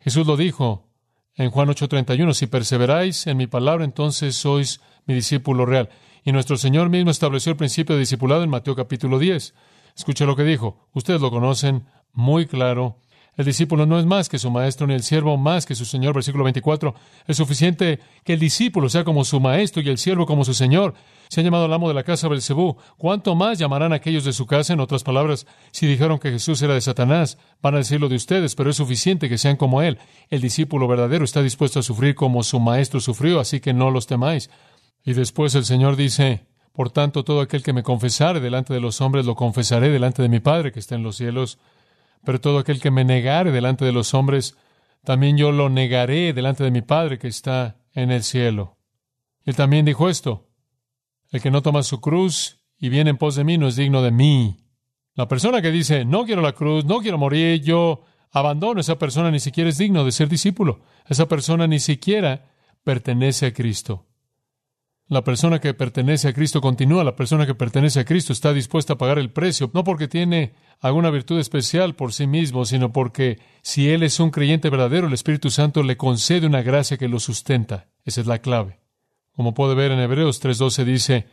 Jesús 0.00 0.26
lo 0.26 0.36
dijo 0.36 0.88
en 1.36 1.52
Juan 1.52 1.68
8:31, 1.68 2.34
si 2.34 2.48
perseveráis 2.48 3.28
en 3.28 3.36
mi 3.36 3.46
palabra, 3.46 3.84
entonces 3.84 4.34
sois 4.34 4.80
mi 5.06 5.14
discípulo 5.14 5.66
real. 5.66 5.88
Y 6.24 6.32
nuestro 6.32 6.56
Señor 6.56 6.88
mismo 6.88 7.12
estableció 7.12 7.52
el 7.52 7.58
principio 7.58 7.94
de 7.94 8.00
discipulado 8.00 8.42
en 8.42 8.50
Mateo 8.50 8.74
capítulo 8.74 9.20
10. 9.20 9.54
Escucha 9.96 10.24
lo 10.24 10.34
que 10.34 10.42
dijo. 10.42 10.88
Ustedes 10.94 11.20
lo 11.20 11.30
conocen 11.30 11.86
muy 12.12 12.46
claro 12.46 12.96
el 13.36 13.46
discípulo 13.46 13.86
no 13.86 13.98
es 13.98 14.04
más 14.04 14.28
que 14.28 14.38
su 14.38 14.50
maestro, 14.50 14.86
ni 14.86 14.92
el 14.92 15.02
siervo 15.02 15.38
más 15.38 15.64
que 15.64 15.74
su 15.74 15.86
señor. 15.86 16.14
Versículo 16.14 16.44
24. 16.44 16.94
Es 17.26 17.36
suficiente 17.38 17.98
que 18.24 18.34
el 18.34 18.38
discípulo 18.38 18.90
sea 18.90 19.04
como 19.04 19.24
su 19.24 19.40
maestro 19.40 19.80
y 19.80 19.88
el 19.88 19.96
siervo 19.96 20.26
como 20.26 20.44
su 20.44 20.52
señor. 20.52 20.94
Se 21.28 21.40
ha 21.40 21.44
llamado 21.44 21.64
al 21.64 21.72
amo 21.72 21.88
de 21.88 21.94
la 21.94 22.02
casa 22.02 22.28
Belcebú. 22.28 22.76
¿Cuánto 22.98 23.34
más 23.34 23.58
llamarán 23.58 23.94
aquellos 23.94 24.24
de 24.24 24.34
su 24.34 24.44
casa? 24.46 24.74
En 24.74 24.80
otras 24.80 25.02
palabras, 25.02 25.46
si 25.70 25.86
dijeron 25.86 26.18
que 26.18 26.30
Jesús 26.30 26.60
era 26.60 26.74
de 26.74 26.82
Satanás, 26.82 27.38
van 27.62 27.74
a 27.74 27.78
decirlo 27.78 28.10
de 28.10 28.16
ustedes, 28.16 28.54
pero 28.54 28.68
es 28.68 28.76
suficiente 28.76 29.30
que 29.30 29.38
sean 29.38 29.56
como 29.56 29.80
él. 29.80 29.98
El 30.28 30.42
discípulo 30.42 30.86
verdadero 30.86 31.24
está 31.24 31.42
dispuesto 31.42 31.78
a 31.78 31.82
sufrir 31.82 32.14
como 32.14 32.42
su 32.42 32.60
maestro 32.60 33.00
sufrió, 33.00 33.40
así 33.40 33.60
que 33.60 33.72
no 33.72 33.90
los 33.90 34.06
temáis. 34.06 34.50
Y 35.04 35.14
después 35.14 35.54
el 35.54 35.64
Señor 35.64 35.96
dice, 35.96 36.44
por 36.74 36.90
tanto, 36.90 37.24
todo 37.24 37.40
aquel 37.40 37.62
que 37.62 37.72
me 37.72 37.82
confesare 37.82 38.40
delante 38.40 38.74
de 38.74 38.80
los 38.80 39.00
hombres, 39.00 39.24
lo 39.24 39.34
confesaré 39.34 39.88
delante 39.88 40.20
de 40.20 40.28
mi 40.28 40.40
Padre 40.40 40.70
que 40.70 40.80
está 40.80 40.96
en 40.96 41.02
los 41.02 41.16
cielos. 41.16 41.58
Pero 42.24 42.40
todo 42.40 42.58
aquel 42.58 42.80
que 42.80 42.90
me 42.90 43.04
negare 43.04 43.50
delante 43.50 43.84
de 43.84 43.92
los 43.92 44.14
hombres, 44.14 44.56
también 45.04 45.36
yo 45.36 45.52
lo 45.52 45.68
negaré 45.68 46.32
delante 46.32 46.64
de 46.64 46.70
mi 46.70 46.82
Padre 46.82 47.18
que 47.18 47.28
está 47.28 47.76
en 47.94 48.10
el 48.10 48.22
cielo. 48.22 48.78
Él 49.44 49.56
también 49.56 49.84
dijo 49.84 50.08
esto, 50.08 50.48
el 51.30 51.40
que 51.40 51.50
no 51.50 51.62
toma 51.62 51.82
su 51.82 52.00
cruz 52.00 52.60
y 52.78 52.88
viene 52.88 53.10
en 53.10 53.16
pos 53.16 53.34
de 53.34 53.44
mí 53.44 53.58
no 53.58 53.68
es 53.68 53.76
digno 53.76 54.02
de 54.02 54.10
mí. 54.10 54.56
La 55.14 55.28
persona 55.28 55.60
que 55.60 55.70
dice, 55.70 56.04
no 56.04 56.24
quiero 56.24 56.42
la 56.42 56.52
cruz, 56.52 56.84
no 56.84 57.00
quiero 57.00 57.18
morir, 57.18 57.60
yo 57.62 58.04
abandono, 58.30 58.80
esa 58.80 58.98
persona 58.98 59.30
ni 59.30 59.40
siquiera 59.40 59.68
es 59.68 59.78
digno 59.78 60.04
de 60.04 60.12
ser 60.12 60.28
discípulo. 60.28 60.80
Esa 61.06 61.26
persona 61.28 61.66
ni 61.66 61.80
siquiera 61.80 62.50
pertenece 62.84 63.46
a 63.46 63.52
Cristo. 63.52 64.06
La 65.12 65.24
persona 65.24 65.60
que 65.60 65.74
pertenece 65.74 66.28
a 66.28 66.32
Cristo 66.32 66.62
continúa, 66.62 67.04
la 67.04 67.14
persona 67.14 67.44
que 67.44 67.54
pertenece 67.54 68.00
a 68.00 68.04
Cristo 68.06 68.32
está 68.32 68.54
dispuesta 68.54 68.94
a 68.94 68.96
pagar 68.96 69.18
el 69.18 69.30
precio, 69.30 69.70
no 69.74 69.84
porque 69.84 70.08
tiene 70.08 70.54
alguna 70.80 71.10
virtud 71.10 71.38
especial 71.38 71.94
por 71.94 72.14
sí 72.14 72.26
mismo, 72.26 72.64
sino 72.64 72.94
porque 72.94 73.38
si 73.60 73.90
Él 73.90 74.04
es 74.04 74.20
un 74.20 74.30
creyente 74.30 74.70
verdadero, 74.70 75.08
el 75.08 75.12
Espíritu 75.12 75.50
Santo 75.50 75.82
le 75.82 75.98
concede 75.98 76.46
una 76.46 76.62
gracia 76.62 76.96
que 76.96 77.08
lo 77.08 77.20
sustenta. 77.20 77.90
Esa 78.06 78.22
es 78.22 78.26
la 78.26 78.38
clave. 78.38 78.80
Como 79.32 79.52
puede 79.52 79.74
ver 79.74 79.92
en 79.92 79.98
Hebreos 79.98 80.42
3.12 80.42 80.84
dice, 80.84 81.26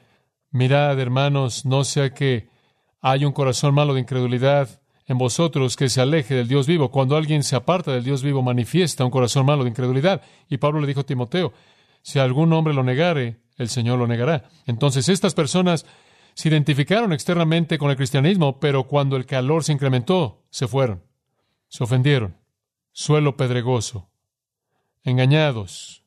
mirad 0.51 0.99
hermanos, 0.99 1.63
no 1.63 1.85
sea 1.85 2.13
que 2.13 2.49
haya 2.99 3.27
un 3.27 3.33
corazón 3.33 3.73
malo 3.75 3.93
de 3.93 4.01
incredulidad 4.01 4.81
en 5.05 5.17
vosotros 5.17 5.77
que 5.77 5.87
se 5.87 6.01
aleje 6.01 6.35
del 6.35 6.49
Dios 6.49 6.67
vivo. 6.67 6.91
Cuando 6.91 7.15
alguien 7.15 7.43
se 7.43 7.55
aparta 7.55 7.93
del 7.93 8.03
Dios 8.03 8.23
vivo, 8.23 8.41
manifiesta 8.41 9.05
un 9.05 9.11
corazón 9.11 9.45
malo 9.45 9.63
de 9.63 9.69
incredulidad. 9.69 10.21
Y 10.49 10.57
Pablo 10.57 10.81
le 10.81 10.87
dijo 10.87 10.99
a 10.99 11.05
Timoteo, 11.05 11.53
si 12.01 12.19
algún 12.19 12.51
hombre 12.51 12.73
lo 12.73 12.83
negare, 12.83 13.39
el 13.59 13.69
Señor 13.69 13.99
lo 13.99 14.07
negará. 14.07 14.49
Entonces 14.65 15.09
estas 15.09 15.35
personas 15.35 15.85
se 16.33 16.49
identificaron 16.49 17.13
externamente 17.13 17.77
con 17.77 17.91
el 17.91 17.97
cristianismo, 17.97 18.59
pero 18.59 18.87
cuando 18.87 19.17
el 19.17 19.25
calor 19.25 19.63
se 19.63 19.73
incrementó, 19.73 20.41
se 20.49 20.67
fueron, 20.67 21.03
se 21.67 21.83
ofendieron, 21.83 22.37
suelo 22.91 23.37
pedregoso, 23.37 24.09
engañados, 25.03 26.03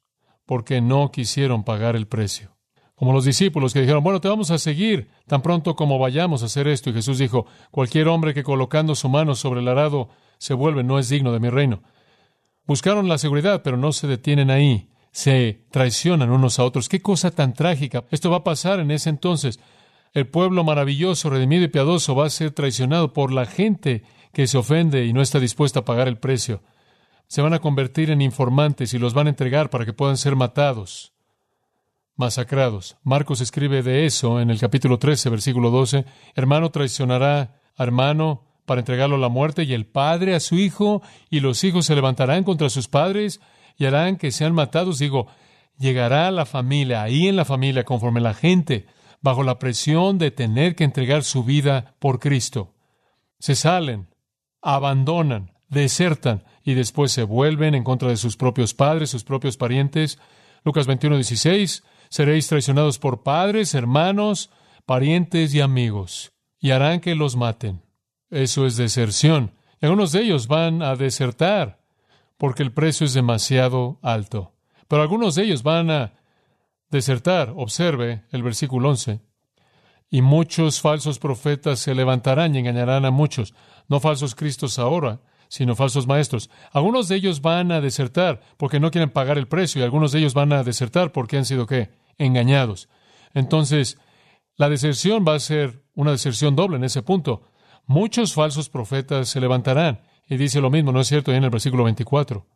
porque 0.47 0.81
no 0.81 1.13
quisieron 1.13 1.65
pagar 1.65 1.95
el 1.95 2.09
precio. 2.09 2.57
Como 2.95 3.13
los 3.13 3.25
discípulos 3.25 3.73
que 3.73 3.81
dijeron, 3.81 4.05
bueno, 4.05 4.21
te 4.21 4.29
vamos 4.29 4.51
a 4.51 4.59
seguir 4.59 5.11
tan 5.27 5.43
pronto 5.43 5.77
como 5.77 5.99
vayamos 5.99 6.43
a 6.43 6.47
hacer 6.47 6.69
esto. 6.69 6.91
Y 6.91 6.93
Jesús 6.93 7.19
dijo, 7.19 7.47
cualquier 7.71 8.09
hombre 8.09 8.33
que 8.33 8.45
colocando 8.45 8.95
su 8.95 9.09
mano 9.09 9.35
sobre 9.35 9.61
el 9.61 9.69
arado 9.69 10.09
se 10.39 10.55
vuelve 10.55 10.85
no 10.85 10.99
es 10.99 11.09
digno 11.09 11.33
de 11.33 11.41
mi 11.41 11.51
reino. 11.51 11.83
Buscaron 12.65 13.09
la 13.09 13.19
seguridad, 13.19 13.63
pero 13.65 13.77
no 13.77 13.93
se 13.93 14.07
detienen 14.07 14.51
ahí 14.51 14.92
se 15.13 15.67
traicionan 15.71 16.31
unos 16.31 16.59
a 16.59 16.65
otros. 16.65 16.89
Qué 16.89 17.01
cosa 17.01 17.31
tan 17.31 17.53
trágica. 17.53 18.05
Esto 18.11 18.31
va 18.31 18.39
a 18.39 18.45
pasar 18.45 18.81
en 18.81 18.91
ese 18.91 19.11
entonces. 19.11 19.61
El 20.15 20.27
pueblo 20.27 20.65
maravilloso, 20.65 21.31
redimido 21.31 21.65
y 21.65 21.69
piadoso 21.69 22.15
va 22.15 22.27
a 22.27 22.31
ser 22.31 22.51
traicionado 22.51 23.13
por 23.13 23.31
la 23.31 23.47
gente 23.47 24.03
que 24.33 24.47
se 24.47 24.59
ofende 24.59 25.05
y 25.05 25.13
no 25.13 25.21
está 25.23 25.39
dispuesta 25.39 25.81
a 25.81 25.85
pagar 25.85 26.09
el 26.09 26.19
precio. 26.19 26.63
Se 27.29 27.43
van 27.43 27.53
a 27.53 27.61
convertir 27.61 28.11
en 28.11 28.23
informantes 28.23 28.95
y 28.95 28.99
los 28.99 29.15
van 29.15 29.27
a 29.27 29.31
entregar 29.31 29.71
para 29.71 29.85
que 29.85 29.93
puedan 29.93 30.17
ser 30.17 30.35
matados, 30.35 31.13
masacrados. 32.17 32.97
Marcos 33.05 33.41
escribe 33.43 33.83
de 33.83 34.07
eso 34.07 34.41
en 34.41 34.51
el 34.51 34.59
capítulo 34.59 34.99
13, 34.99 35.29
versículo 35.29 35.71
12. 35.71 36.07
Hermano 36.35 36.71
traicionará 36.71 37.61
a 37.77 37.85
hermano 37.85 38.47
para 38.65 38.81
entregarlo 38.81 39.17
a 39.17 39.19
la 39.19 39.29
muerte 39.29 39.65
y 39.65 39.75
el 39.75 39.87
padre 39.87 40.35
a 40.35 40.41
su 40.41 40.57
hijo 40.57 41.03
y 41.31 41.41
los 41.41 41.65
hijos 41.65 41.87
se 41.87 41.95
levantarán 41.95 42.45
contra 42.45 42.71
sus 42.71 42.89
padres 42.89 43.41
y 43.77 43.87
harán 43.87 44.17
que 44.17 44.31
sean 44.31 44.55
matados. 44.55 44.99
Digo, 44.99 45.27
llegará 45.79 46.31
la 46.31 46.47
familia, 46.47 47.03
ahí 47.03 47.29
en 47.29 47.37
la 47.37 47.45
familia, 47.45 47.85
conforme 47.85 48.21
la 48.21 48.35
gente, 48.35 48.87
bajo 49.21 49.43
la 49.43 49.59
presión 49.59 50.19
de 50.19 50.31
tener 50.31 50.75
que 50.75 50.85
entregar 50.85 51.25
su 51.25 51.45
vida 51.45 51.95
por 51.99 52.19
Cristo. 52.19 52.75
Se 53.39 53.55
salen, 53.55 54.09
abandonan, 54.61 55.53
desertan 55.69 56.45
y 56.65 56.75
después 56.75 57.13
se 57.13 57.25
vuelven 57.25 57.75
en 57.75 57.85
contra 57.85 58.09
de 58.09 58.17
sus 58.17 58.37
propios 58.37 58.75
padres, 58.75 59.11
sus 59.11 59.25
propios 59.25 59.57
parientes. 59.57 60.19
Lucas 60.65 60.87
21, 60.87 61.17
16. 61.17 61.83
Seréis 62.09 62.47
traicionados 62.47 62.99
por 62.99 63.23
padres, 63.23 63.75
hermanos, 63.75 64.51
parientes 64.85 65.55
y 65.55 65.61
amigos, 65.61 66.33
y 66.61 66.71
harán 66.71 67.01
que 67.01 67.15
los 67.15 67.37
maten. 67.37 67.83
Eso 68.31 68.67
es 68.67 68.77
deserción. 68.77 69.53
algunos 69.81 70.13
de 70.13 70.21
ellos 70.21 70.47
van 70.47 70.83
a 70.83 70.95
desertar 70.95 71.82
porque 72.43 72.65
el 72.65 72.73
precio 72.73 73.07
es 73.07 73.15
demasiado 73.15 74.01
alto. 74.03 74.53
Pero 74.89 75.03
algunos 75.03 75.37
de 75.37 75.45
ellos 75.45 75.63
van 75.63 75.93
a 75.93 76.15
desertar. 76.91 77.53
Observe 77.55 78.25
el 78.33 78.43
versículo 78.43 78.89
11. 78.89 79.21
Y 80.11 80.23
muchos 80.23 80.81
falsos 80.81 81.21
profetas 81.21 81.79
se 81.79 81.95
levantarán 81.95 82.53
y 82.53 82.59
engañarán 82.59 83.05
a 83.05 83.13
muchos, 83.13 83.55
no 83.87 84.01
falsos 84.01 84.35
cristos 84.35 84.81
ahora, 84.81 85.21
sino 85.47 85.77
falsos 85.77 86.09
maestros. 86.09 86.51
Algunos 86.73 87.07
de 87.07 87.15
ellos 87.15 87.43
van 87.43 87.71
a 87.71 87.81
desertar 87.81 88.41
porque 88.57 88.81
no 88.81 88.91
quieren 88.91 89.11
pagar 89.11 89.39
el 89.39 89.47
precio 89.47 89.81
y 89.81 89.85
algunos 89.85 90.11
de 90.11 90.19
ellos 90.19 90.35
van 90.35 90.53
a 90.53 90.65
desertar 90.65 91.13
porque 91.13 91.37
han 91.37 91.45
sido 91.45 91.69
qué? 91.69 91.93
Engañados. 92.19 92.89
Entonces, 93.35 93.99
la 94.57 94.69
deserción 94.69 95.25
va 95.25 95.37
a 95.37 95.39
ser 95.39 95.85
una 95.95 96.11
deserción 96.11 96.57
doble 96.57 96.77
en 96.79 96.83
ese 96.83 97.03
punto. 97.03 97.43
Muchos 97.87 98.35
falsos 98.35 98.69
profetas 98.69 99.29
se 99.29 99.41
levantarán 99.41 100.01
y 100.29 100.37
dice 100.37 100.61
lo 100.61 100.71
mismo, 100.71 100.93
¿no 100.93 101.01
es 101.01 101.09
cierto? 101.09 101.33
en 101.33 101.45
el 101.45 101.51
versículo 101.51 101.85
24. 101.85 102.47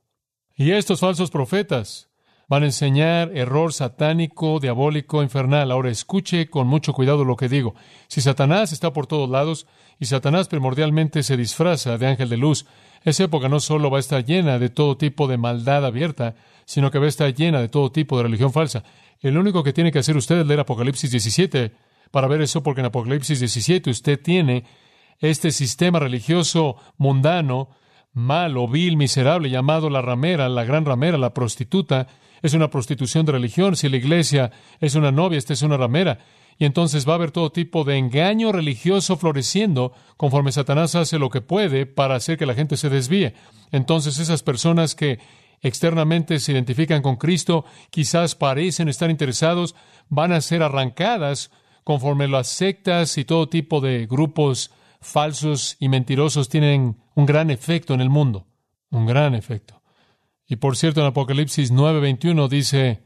Y 0.57 0.71
estos 0.71 1.01
falsos 1.01 1.31
profetas 1.31 2.09
Van 2.49 2.63
a 2.63 2.67
enseñar 2.67 3.37
error 3.37 3.73
satánico, 3.73 4.61
diabólico, 4.61 5.21
infernal. 5.21 5.73
Ahora 5.73 5.91
escuche 5.91 6.49
con 6.49 6.69
mucho 6.69 6.93
cuidado 6.93 7.25
lo 7.25 7.35
que 7.35 7.49
digo. 7.49 7.75
Si 8.07 8.21
Satanás 8.21 8.71
está 8.73 8.93
por 8.93 9.09
todos 9.09 9.29
lados, 9.29 9.67
y 9.99 10.05
Satanás 10.05 10.47
primordialmente 10.47 11.25
se 11.25 11.37
disfraza 11.37 11.99
de 11.99 12.07
ángel 12.07 12.29
de 12.29 12.37
luz, 12.37 12.67
esa 13.03 13.25
época 13.25 13.49
no 13.49 13.59
solo 13.59 13.91
va 13.91 13.97
a 13.97 14.01
estar 14.01 14.25
llena 14.25 14.61
de 14.61 14.69
todo 14.69 14.97
tipo 14.97 15.27
de 15.27 15.39
maldad 15.39 15.85
abierta, 15.85 16.37
sino 16.67 16.93
que 16.93 17.01
va 17.01 17.07
a 17.07 17.09
estar 17.09 17.35
llena 17.35 17.61
de 17.61 17.69
todo 17.69 17.91
tipo 17.91 18.17
de 18.17 18.23
religión 18.23 18.53
falsa. 18.53 18.85
El 19.21 19.37
único 19.39 19.65
que 19.65 19.73
tiene 19.73 19.91
que 19.91 19.99
hacer 19.99 20.17
usted 20.17 20.39
es 20.39 20.47
leer 20.47 20.61
Apocalipsis 20.61 21.11
17 21.11 21.73
para 22.13 22.29
ver 22.29 22.43
eso, 22.43 22.63
porque 22.63 22.81
en 22.81 22.87
Apocalipsis 22.87 23.41
17 23.41 23.91
usted 23.91 24.23
tiene 24.23 24.65
este 25.21 25.51
sistema 25.51 25.99
religioso 25.99 26.77
mundano, 26.99 27.71
malo, 28.13 28.69
vil, 28.69 28.97
miserable, 28.97 29.51
llamado 29.51 29.91
la 29.91 30.03
ramera, 30.03 30.49
la 30.49 30.65
gran 30.65 30.85
ramera, 30.85 31.19
la 31.19 31.35
prostituta. 31.35 32.07
Es 32.43 32.55
una 32.55 32.71
prostitución 32.71 33.27
de 33.27 33.33
religión. 33.33 33.77
Si 33.77 33.89
la 33.89 33.97
iglesia 33.97 34.53
es 34.81 34.95
una 34.95 35.13
novia, 35.13 35.39
esta 35.39 35.53
es 35.53 35.63
una 35.63 35.77
ramera. 35.77 36.19
Y 36.59 36.65
entonces 36.65 37.07
va 37.07 37.13
a 37.13 37.17
haber 37.17 37.31
todo 37.31 37.53
tipo 37.53 37.85
de 37.85 37.99
engaño 37.99 38.51
religioso 38.51 39.17
floreciendo 39.17 39.93
conforme 40.17 40.53
Satanás 40.53 40.95
hace 40.95 41.19
lo 41.19 41.29
que 41.29 41.43
puede 41.43 41.85
para 41.85 42.15
hacer 42.15 42.39
que 42.39 42.47
la 42.47 42.55
gente 42.55 42.79
se 42.79 42.89
desvíe. 42.89 43.35
Entonces 43.73 44.19
esas 44.19 44.43
personas 44.43 44.95
que 44.95 45.19
externamente 45.61 46.39
se 46.39 46.53
identifican 46.53 47.03
con 47.03 47.17
Cristo, 47.17 47.65
quizás 47.91 48.35
parecen 48.35 48.89
estar 48.89 49.11
interesados, 49.11 49.75
van 50.09 50.33
a 50.33 50.41
ser 50.41 50.63
arrancadas 50.63 51.51
conforme 51.85 52.29
las 52.29 52.49
sectas 52.49 53.19
y 53.19 53.25
todo 53.25 53.49
tipo 53.49 53.81
de 53.81 54.07
grupos 54.07 54.71
falsos 55.07 55.77
y 55.79 55.89
mentirosos 55.89 56.49
tienen 56.49 56.99
un 57.15 57.27
gran 57.27 57.51
efecto 57.51 57.95
en 57.95 58.01
el 58.01 58.11
mundo, 58.11 58.47
un 58.91 59.07
gran 59.07 59.35
efecto. 59.35 59.83
Y 60.47 60.57
por 60.57 60.77
cierto, 60.77 61.01
en 61.01 61.07
Apocalipsis 61.07 61.73
9:21 61.73 62.49
dice, 62.49 63.03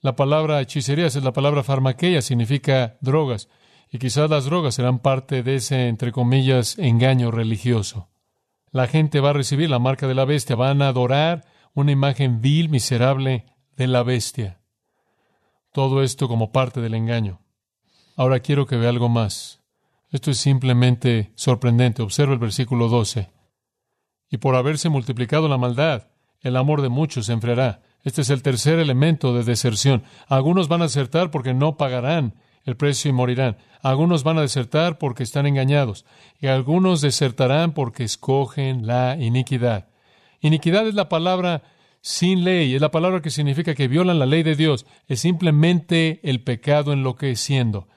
la 0.00 0.16
palabra 0.16 0.60
hechicerías 0.60 1.16
es 1.16 1.24
la 1.24 1.32
palabra 1.32 1.62
farmaqueia, 1.62 2.20
significa 2.22 2.96
drogas, 3.00 3.48
y 3.90 3.98
quizás 3.98 4.28
las 4.28 4.44
drogas 4.44 4.74
serán 4.74 4.98
parte 4.98 5.42
de 5.42 5.56
ese, 5.56 5.88
entre 5.88 6.12
comillas, 6.12 6.78
engaño 6.78 7.30
religioso. 7.30 8.10
La 8.70 8.86
gente 8.86 9.20
va 9.20 9.30
a 9.30 9.34
recibir 9.34 9.70
la 9.70 9.78
marca 9.78 10.06
de 10.06 10.14
la 10.14 10.24
bestia, 10.24 10.56
van 10.56 10.82
a 10.82 10.88
adorar 10.88 11.46
una 11.72 11.92
imagen 11.92 12.40
vil, 12.40 12.68
miserable 12.68 13.46
de 13.76 13.86
la 13.86 14.02
bestia. 14.02 14.60
Todo 15.72 16.02
esto 16.02 16.28
como 16.28 16.52
parte 16.52 16.80
del 16.80 16.94
engaño. 16.94 17.40
Ahora 18.16 18.40
quiero 18.40 18.66
que 18.66 18.76
vea 18.76 18.90
algo 18.90 19.08
más. 19.08 19.63
Esto 20.14 20.30
es 20.30 20.38
simplemente 20.38 21.32
sorprendente. 21.34 22.00
Observa 22.00 22.34
el 22.34 22.38
versículo 22.38 22.86
12. 22.86 23.32
Y 24.30 24.36
por 24.36 24.54
haberse 24.54 24.88
multiplicado 24.88 25.48
la 25.48 25.58
maldad, 25.58 26.06
el 26.40 26.56
amor 26.56 26.82
de 26.82 26.88
muchos 26.88 27.26
se 27.26 27.32
enfriará. 27.32 27.82
Este 28.04 28.20
es 28.20 28.30
el 28.30 28.40
tercer 28.40 28.78
elemento 28.78 29.34
de 29.34 29.42
deserción. 29.42 30.04
Algunos 30.28 30.68
van 30.68 30.82
a 30.82 30.84
desertar 30.84 31.32
porque 31.32 31.52
no 31.52 31.76
pagarán 31.76 32.36
el 32.62 32.76
precio 32.76 33.08
y 33.08 33.12
morirán. 33.12 33.56
Algunos 33.82 34.22
van 34.22 34.38
a 34.38 34.42
desertar 34.42 34.98
porque 34.98 35.24
están 35.24 35.48
engañados. 35.48 36.06
Y 36.38 36.46
algunos 36.46 37.00
desertarán 37.00 37.72
porque 37.72 38.04
escogen 38.04 38.86
la 38.86 39.16
iniquidad. 39.18 39.88
Iniquidad 40.40 40.86
es 40.86 40.94
la 40.94 41.08
palabra 41.08 41.64
sin 42.02 42.44
ley, 42.44 42.76
es 42.76 42.80
la 42.80 42.92
palabra 42.92 43.20
que 43.20 43.30
significa 43.30 43.74
que 43.74 43.88
violan 43.88 44.20
la 44.20 44.26
ley 44.26 44.44
de 44.44 44.54
Dios, 44.54 44.86
es 45.08 45.18
simplemente 45.18 46.20
el 46.22 46.40
pecado 46.44 46.92
enloqueciendo. 46.92 47.88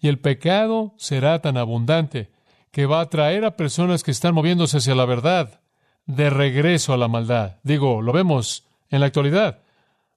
Y 0.00 0.08
el 0.08 0.18
pecado 0.18 0.94
será 0.96 1.40
tan 1.40 1.56
abundante 1.56 2.30
que 2.70 2.86
va 2.86 3.00
a 3.00 3.02
atraer 3.02 3.44
a 3.44 3.56
personas 3.56 4.02
que 4.02 4.10
están 4.10 4.34
moviéndose 4.34 4.78
hacia 4.78 4.94
la 4.94 5.04
verdad 5.04 5.60
de 6.06 6.30
regreso 6.30 6.92
a 6.92 6.96
la 6.96 7.08
maldad. 7.08 7.56
Digo, 7.62 8.02
lo 8.02 8.12
vemos 8.12 8.66
en 8.90 9.00
la 9.00 9.06
actualidad. 9.06 9.62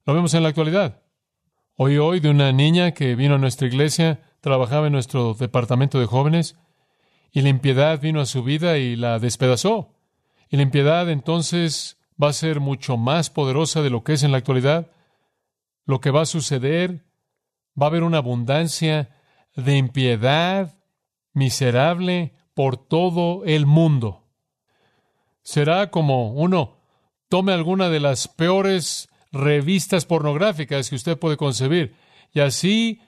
Lo 0.06 0.14
vemos 0.14 0.34
en 0.34 0.42
la 0.42 0.48
actualidad. 0.48 1.02
Hoy 1.76 1.98
hoy 1.98 2.20
de 2.20 2.30
una 2.30 2.52
niña 2.52 2.92
que 2.92 3.14
vino 3.14 3.36
a 3.36 3.38
nuestra 3.38 3.66
iglesia, 3.66 4.20
trabajaba 4.40 4.86
en 4.86 4.92
nuestro 4.92 5.34
departamento 5.34 5.98
de 6.00 6.06
jóvenes, 6.06 6.56
y 7.32 7.40
la 7.40 7.48
impiedad 7.48 8.00
vino 8.00 8.20
a 8.20 8.26
su 8.26 8.42
vida 8.42 8.78
y 8.78 8.94
la 8.94 9.18
despedazó. 9.18 9.94
Y 10.50 10.56
la 10.56 10.62
impiedad 10.62 11.08
entonces 11.08 11.98
va 12.22 12.28
a 12.28 12.34
ser 12.34 12.60
mucho 12.60 12.96
más 12.96 13.30
poderosa 13.30 13.80
de 13.80 13.90
lo 13.90 14.04
que 14.04 14.12
es 14.12 14.22
en 14.22 14.32
la 14.32 14.38
actualidad. 14.38 14.90
Lo 15.86 16.00
que 16.00 16.10
va 16.10 16.22
a 16.22 16.26
suceder, 16.26 17.04
va 17.80 17.86
a 17.86 17.88
haber 17.88 18.02
una 18.02 18.18
abundancia 18.18 19.08
de 19.54 19.76
impiedad 19.76 20.74
miserable 21.32 22.34
por 22.54 22.76
todo 22.76 23.44
el 23.44 23.66
mundo. 23.66 24.24
Será 25.42 25.90
como 25.90 26.32
uno 26.32 26.76
tome 27.28 27.52
alguna 27.52 27.88
de 27.88 28.00
las 28.00 28.28
peores 28.28 29.08
revistas 29.32 30.04
pornográficas 30.04 30.90
que 30.90 30.96
usted 30.96 31.18
puede 31.18 31.36
concebir 31.36 31.94
y 32.32 32.40
así 32.40 33.00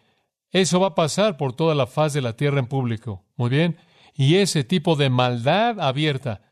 eso 0.51 0.81
va 0.81 0.88
a 0.88 0.95
pasar 0.95 1.37
por 1.37 1.53
toda 1.53 1.75
la 1.75 1.87
faz 1.87 2.12
de 2.12 2.23
la 2.23 2.37
tierra 2.37 2.61
en 2.61 2.66
público. 2.66 3.25
Muy 3.37 3.51
bien. 3.51 3.77
Y 4.14 4.37
ese 4.37 4.64
tipo 4.64 4.95
de 4.97 5.11
maldad 5.11 5.81
abierta 5.81 6.42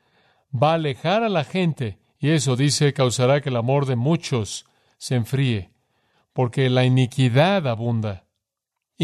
va 0.52 0.72
a 0.72 0.74
alejar 0.74 1.22
a 1.22 1.28
la 1.28 1.44
gente 1.44 1.98
y 2.18 2.30
eso 2.30 2.56
dice 2.56 2.92
causará 2.92 3.40
que 3.40 3.48
el 3.48 3.56
amor 3.56 3.86
de 3.86 3.96
muchos 3.96 4.66
se 4.98 5.16
enfríe, 5.16 5.70
porque 6.32 6.70
la 6.70 6.84
iniquidad 6.84 7.66
abunda. 7.66 8.24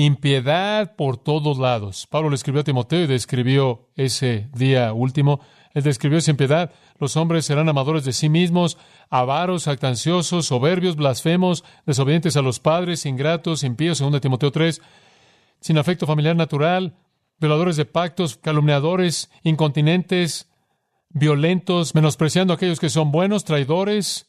Impiedad 0.01 0.95
por 0.95 1.17
todos 1.17 1.59
lados. 1.59 2.07
Pablo 2.07 2.31
le 2.31 2.37
escribió 2.37 2.61
a 2.61 2.65
Timoteo 2.65 3.03
y 3.03 3.07
describió 3.09 3.89
ese 3.97 4.49
día 4.55 4.93
último. 4.93 5.41
Él 5.75 5.83
describió 5.83 6.19
esa 6.19 6.31
impiedad. 6.31 6.71
Los 7.01 7.17
hombres 7.17 7.47
serán 7.47 7.69
amadores 7.69 8.05
de 8.05 8.13
sí 8.13 8.29
mismos, 8.29 8.79
avaros, 9.11 9.67
actanciosos, 9.67 10.47
soberbios, 10.47 10.95
blasfemos, 10.95 11.65
desobedientes 11.85 12.37
a 12.37 12.43
los 12.43 12.61
padres, 12.61 13.07
ingratos, 13.07 13.65
impíos, 13.65 13.99
según 13.99 14.21
Timoteo 14.21 14.53
3, 14.53 14.81
sin 15.61 15.79
afecto 15.79 16.07
familiar 16.07 16.37
natural, 16.37 16.95
violadores 17.41 17.77
de 17.77 17.85
pactos, 17.85 18.37
calumniadores, 18.37 19.33
incontinentes, 19.43 20.49
violentos, 21.09 21.97
menospreciando 21.97 22.53
a 22.53 22.57
aquellos 22.57 22.79
que 22.79 22.89
son 22.89 23.11
buenos, 23.11 23.45
traidores, 23.45 24.28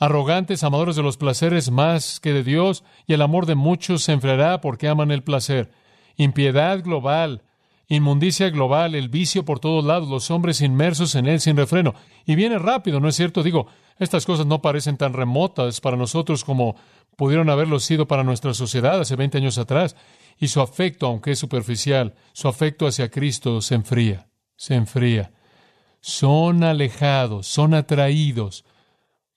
arrogantes, 0.00 0.64
amadores 0.64 0.96
de 0.96 1.02
los 1.02 1.16
placeres 1.16 1.70
más 1.70 2.18
que 2.18 2.32
de 2.32 2.42
Dios, 2.42 2.82
y 3.06 3.12
el 3.12 3.22
amor 3.22 3.46
de 3.46 3.54
muchos 3.54 4.02
se 4.02 4.12
enfriará 4.12 4.60
porque 4.60 4.88
aman 4.88 5.12
el 5.12 5.22
placer. 5.22 5.70
Impiedad 6.16 6.82
global, 6.82 7.42
inmundicia 7.86 8.50
global, 8.50 8.96
el 8.96 9.08
vicio 9.08 9.44
por 9.44 9.60
todos 9.60 9.84
lados, 9.84 10.08
los 10.08 10.30
hombres 10.30 10.62
inmersos 10.62 11.14
en 11.14 11.26
él 11.26 11.38
sin 11.38 11.56
refreno. 11.56 11.94
Y 12.26 12.34
viene 12.34 12.58
rápido, 12.58 12.98
¿no 12.98 13.08
es 13.08 13.14
cierto? 13.14 13.42
Digo, 13.42 13.66
estas 13.98 14.26
cosas 14.26 14.46
no 14.46 14.62
parecen 14.62 14.96
tan 14.96 15.12
remotas 15.12 15.80
para 15.80 15.96
nosotros 15.96 16.44
como 16.44 16.74
pudieron 17.16 17.50
haberlo 17.50 17.78
sido 17.78 18.08
para 18.08 18.24
nuestra 18.24 18.54
sociedad 18.54 18.98
hace 18.98 19.14
20 19.14 19.38
años 19.38 19.58
atrás. 19.58 19.94
Y 20.38 20.48
su 20.48 20.60
afecto, 20.62 21.06
aunque 21.06 21.32
es 21.32 21.38
superficial, 21.38 22.14
su 22.32 22.48
afecto 22.48 22.86
hacia 22.86 23.10
Cristo 23.10 23.60
se 23.60 23.74
enfría, 23.74 24.26
se 24.56 24.74
enfría 24.74 25.30
son 26.00 26.64
alejados, 26.64 27.46
son 27.46 27.74
atraídos 27.74 28.64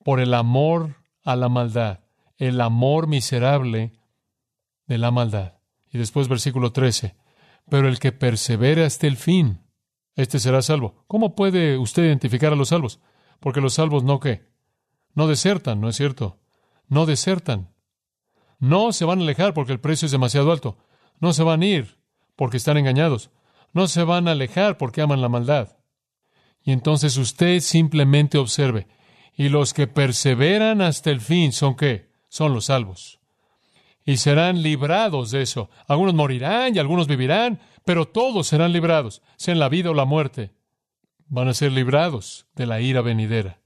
por 0.04 0.20
el 0.20 0.34
amor 0.34 0.96
a 1.24 1.36
la 1.36 1.50
maldad, 1.50 2.00
el 2.38 2.60
amor 2.62 3.08
miserable 3.08 3.94
de 4.88 4.98
la 4.98 5.12
maldad. 5.12 5.54
Y 5.89 5.98
después 5.98 6.28
versículo 6.28 6.72
13, 6.72 7.16
pero 7.70 7.88
el 7.88 8.00
que 8.00 8.12
persevere 8.12 8.84
hasta 8.84 9.08
el 9.08 9.18
fin, 9.18 9.62
este 10.16 10.39
será 10.39 10.62
salvo. 10.62 11.04
¿Cómo 11.08 11.36
puede 11.36 11.78
usted 11.78 12.04
identificar 12.04 12.54
a 12.54 12.56
los 12.56 12.70
salvos? 12.70 13.00
Porque 13.39 13.62
los 13.62 13.74
salvos 13.74 14.04
no 14.04 14.20
qué? 14.20 14.48
No 15.13 15.28
desertan, 15.28 15.82
¿no 15.82 15.89
es 15.89 15.96
cierto? 15.96 16.39
No 16.88 17.06
desertan. 17.06 17.74
No 18.60 18.92
se 18.94 19.06
van 19.06 19.20
a 19.20 19.24
alejar 19.24 19.54
porque 19.54 19.74
el 19.74 19.80
precio 19.80 20.06
es 20.06 20.12
demasiado 20.12 20.52
alto. 20.52 20.78
No 21.20 21.34
se 21.34 21.44
van 21.44 21.62
a 21.62 21.66
ir 21.66 22.00
porque 22.36 22.58
están 22.58 22.78
engañados. 22.78 23.30
No 23.74 23.88
se 23.88 24.04
van 24.04 24.28
a 24.28 24.32
alejar 24.32 24.78
porque 24.78 25.02
aman 25.02 25.22
la 25.22 25.30
maldad. 25.30 25.78
Y 26.63 26.72
entonces 26.72 27.18
usted 27.18 27.60
simplemente 27.60 28.38
observe. 28.38 28.88
Y 29.36 29.50
los 29.50 29.74
que 29.74 29.88
perseveran 29.88 30.82
hasta 30.82 31.10
el 31.10 31.22
fin 31.22 31.52
son 31.52 31.76
qué? 31.76 32.10
Son 32.30 32.54
los 32.54 32.65
salvos. 32.65 33.19
Y 34.06 34.17
serán 34.17 34.62
librados 34.62 35.32
de 35.32 35.41
eso. 35.41 35.69
Algunos 35.88 36.13
morirán 36.13 36.76
y 36.76 36.80
algunos 36.80 37.08
vivirán, 37.08 37.60
pero 37.86 38.08
todos 38.08 38.48
serán 38.48 38.74
librados, 38.74 39.22
sea 39.38 39.54
en 39.54 39.60
la 39.60 39.69
vida 39.69 39.91
o 39.91 39.93
la 39.93 40.06
muerte. 40.06 40.54
Van 41.28 41.48
a 41.48 41.54
ser 41.54 41.72
librados 41.72 42.46
de 42.56 42.65
la 42.65 42.82
ira 42.82 43.02
venidera. 43.02 43.60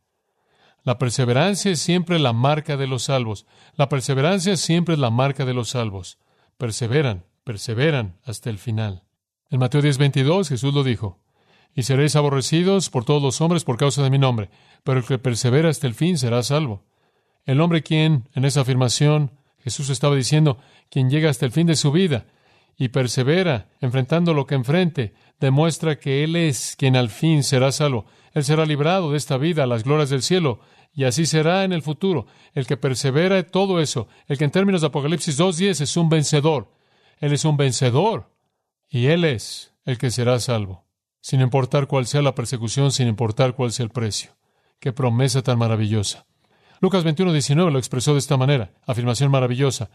La 0.84 0.98
perseverancia 0.98 1.72
es 1.72 1.80
siempre 1.80 2.18
la 2.18 2.32
marca 2.32 2.78
de 2.78 2.88
los 2.88 3.04
salvos. 3.04 3.46
La 3.76 3.90
perseverancia 3.90 4.56
siempre 4.56 4.94
es 4.94 5.00
la 5.00 5.10
marca 5.10 5.44
de 5.44 5.54
los 5.54 5.70
salvos. 5.70 6.18
Perseveran, 6.58 7.26
perseveran 7.44 8.18
hasta 8.24 8.50
el 8.50 8.58
final. 8.58 9.04
En 9.50 9.60
Mateo 9.60 9.82
10:22 9.82 10.48
Jesús 10.48 10.74
lo 10.74 10.84
dijo 10.84 11.20
y 11.78 11.84
seréis 11.84 12.16
aborrecidos 12.16 12.90
por 12.90 13.06
todos 13.06 13.22
los 13.22 13.40
hombres 13.40 13.64
por 13.64 13.78
causa 13.78 14.02
de 14.02 14.10
mi 14.10 14.18
nombre, 14.18 14.50
pero 14.84 14.98
el 14.98 15.06
que 15.06 15.20
persevera 15.20 15.70
hasta 15.70 15.86
el 15.86 15.94
fin 15.94 16.18
será 16.18 16.42
salvo. 16.42 16.84
El 17.46 17.62
hombre 17.62 17.84
quien, 17.84 18.28
en 18.34 18.46
esa 18.46 18.62
afirmación, 18.62 19.32
Jesús 19.60 19.92
estaba 19.92 20.16
diciendo, 20.16 20.58
quien 20.90 21.12
llega 21.12 21.30
hasta 21.30 21.46
el 21.46 21.52
fin 21.52 21.68
de 21.68 21.76
su 21.76 21.92
vida 21.92 22.26
y 22.78 22.88
persevera 22.88 23.70
enfrentando 23.80 24.34
lo 24.34 24.48
que 24.48 24.56
enfrente, 24.56 25.14
demuestra 25.40 26.00
que 26.00 26.24
Él 26.24 26.36
es 26.36 26.76
quien 26.76 26.96
al 26.96 27.10
fin 27.10 27.44
será 27.44 27.72
salvo. 27.72 28.08
Él 28.34 28.44
será 28.44 28.66
librado 28.66 29.12
de 29.12 29.18
esta 29.18 29.38
vida 29.38 29.64
a 29.64 29.68
las 29.68 29.84
glorias 29.84 30.10
del 30.10 30.24
cielo 30.24 30.60
Y 30.96 31.04
así 31.04 31.28
será 31.28 31.64
en 31.64 31.74
el 31.74 31.84
futuro. 31.84 32.26
El 32.56 32.66
que 32.66 32.76
persevera 32.76 33.44
todo 33.44 33.80
eso, 33.80 34.08
el 34.28 34.40
que 34.40 34.46
en 34.46 34.52
términos 34.52 34.82
de 34.82 34.88
Apocalipsis 34.88 35.40
2.10 35.40 35.82
es 35.82 35.96
un 35.96 36.10
vencedor. 36.10 36.74
Él 37.20 37.34
es 37.34 37.46
un 37.46 37.56
vencedor. 37.56 38.32
Y 38.90 39.08
Él 39.08 39.26
es 39.26 39.76
el 39.86 40.00
que 40.00 40.10
será 40.10 40.40
salvo. 40.40 40.87
Sin 41.22 41.42
importar 41.42 41.88
cuál 41.88 42.06
sea 42.08 42.22
la 42.22 42.36
persecución, 42.36 42.92
sin 42.92 43.08
importar 43.08 43.54
cuál 43.54 43.72
sea 43.72 43.84
el 43.84 43.90
precio. 43.90 44.38
Qué 44.80 44.94
promesa 44.94 45.42
tan 45.42 45.58
maravillosa. 45.58 46.26
Lucas 46.80 47.04
21.19 47.04 47.72
lo 47.72 47.80
expresó 47.80 48.14
de 48.14 48.20
esta 48.20 48.38
manera. 48.38 48.72
Afirmación 48.86 49.32
maravillosa. 49.32 49.90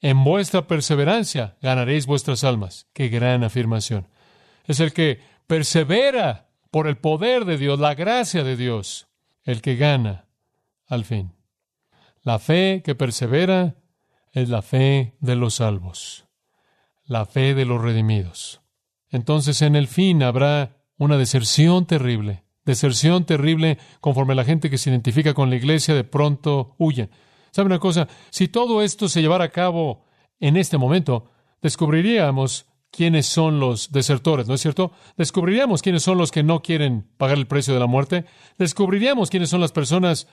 En 0.00 0.24
vuestra 0.24 0.66
perseverancia 0.66 1.56
ganaréis 1.62 2.06
vuestras 2.06 2.44
almas. 2.44 2.88
Qué 2.92 3.08
gran 3.08 3.44
afirmación. 3.44 4.08
Es 4.64 4.80
el 4.80 4.92
que 4.92 5.20
persevera 5.46 6.48
por 6.70 6.86
el 6.86 6.96
poder 6.96 7.44
de 7.44 7.58
Dios, 7.58 7.78
la 7.78 7.94
gracia 7.94 8.44
de 8.44 8.56
Dios, 8.56 9.08
el 9.44 9.60
que 9.62 9.76
gana 9.76 10.26
al 10.86 11.04
fin. 11.04 11.34
La 12.22 12.38
fe 12.38 12.82
que 12.84 12.94
persevera 12.94 13.76
es 14.32 14.48
la 14.48 14.62
fe 14.62 15.16
de 15.20 15.36
los 15.36 15.54
salvos, 15.54 16.26
la 17.04 17.26
fe 17.26 17.54
de 17.54 17.64
los 17.64 17.80
redimidos. 17.80 18.59
Entonces 19.10 19.62
en 19.62 19.76
el 19.76 19.88
fin 19.88 20.22
habrá 20.22 20.76
una 20.96 21.16
deserción 21.16 21.86
terrible, 21.86 22.44
deserción 22.64 23.24
terrible 23.24 23.78
conforme 24.00 24.34
la 24.34 24.44
gente 24.44 24.70
que 24.70 24.78
se 24.78 24.90
identifica 24.90 25.34
con 25.34 25.50
la 25.50 25.56
iglesia 25.56 25.94
de 25.94 26.04
pronto 26.04 26.74
huye. 26.78 27.10
¿Sabe 27.50 27.66
una 27.66 27.78
cosa? 27.78 28.08
Si 28.30 28.48
todo 28.48 28.82
esto 28.82 29.08
se 29.08 29.20
llevara 29.20 29.44
a 29.44 29.50
cabo 29.50 30.04
en 30.38 30.56
este 30.56 30.78
momento, 30.78 31.30
descubriríamos 31.62 32.66
quiénes 32.90 33.26
son 33.26 33.60
los 33.60 33.92
desertores, 33.92 34.48
¿no 34.48 34.54
es 34.54 34.60
cierto? 34.60 34.92
Descubriríamos 35.16 35.82
quiénes 35.82 36.02
son 36.02 36.18
los 36.18 36.30
que 36.30 36.42
no 36.42 36.62
quieren 36.62 37.08
pagar 37.16 37.38
el 37.38 37.46
precio 37.46 37.74
de 37.74 37.80
la 37.80 37.86
muerte. 37.86 38.24
Descubriríamos 38.58 39.30
quiénes 39.30 39.50
son 39.50 39.60
las 39.60 39.72
personas 39.72 40.28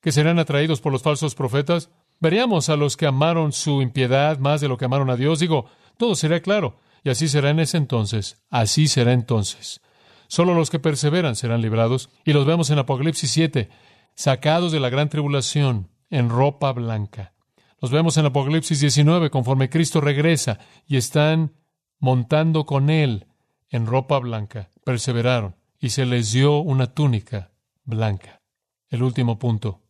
que 0.00 0.12
serán 0.12 0.38
atraídos 0.38 0.80
por 0.80 0.92
los 0.92 1.02
falsos 1.02 1.34
profetas. 1.34 1.90
Veríamos 2.20 2.68
a 2.68 2.76
los 2.76 2.96
que 2.96 3.06
amaron 3.06 3.52
su 3.52 3.82
impiedad 3.82 4.38
más 4.38 4.60
de 4.60 4.68
lo 4.68 4.76
que 4.76 4.84
amaron 4.84 5.10
a 5.10 5.16
Dios. 5.16 5.38
Digo, 5.38 5.66
todo 5.96 6.14
será 6.14 6.40
claro. 6.40 6.78
Y 7.08 7.10
así 7.10 7.26
será 7.26 7.48
en 7.48 7.58
ese 7.58 7.78
entonces. 7.78 8.36
Así 8.50 8.86
será 8.86 9.14
entonces. 9.14 9.80
Solo 10.26 10.52
los 10.52 10.68
que 10.68 10.78
perseveran 10.78 11.36
serán 11.36 11.62
librados. 11.62 12.10
Y 12.22 12.34
los 12.34 12.44
vemos 12.44 12.68
en 12.68 12.78
Apocalipsis 12.78 13.30
7, 13.30 13.70
sacados 14.14 14.72
de 14.72 14.80
la 14.80 14.90
gran 14.90 15.08
tribulación 15.08 15.88
en 16.10 16.28
ropa 16.28 16.70
blanca. 16.72 17.32
Los 17.80 17.92
vemos 17.92 18.18
en 18.18 18.26
Apocalipsis 18.26 18.80
19, 18.80 19.30
conforme 19.30 19.70
Cristo 19.70 20.02
regresa 20.02 20.58
y 20.86 20.98
están 20.98 21.54
montando 21.98 22.66
con 22.66 22.90
él 22.90 23.26
en 23.70 23.86
ropa 23.86 24.18
blanca. 24.18 24.68
Perseveraron 24.84 25.56
y 25.80 25.88
se 25.88 26.04
les 26.04 26.32
dio 26.32 26.58
una 26.58 26.88
túnica 26.92 27.52
blanca. 27.84 28.42
El 28.90 29.02
último 29.02 29.38
punto. 29.38 29.80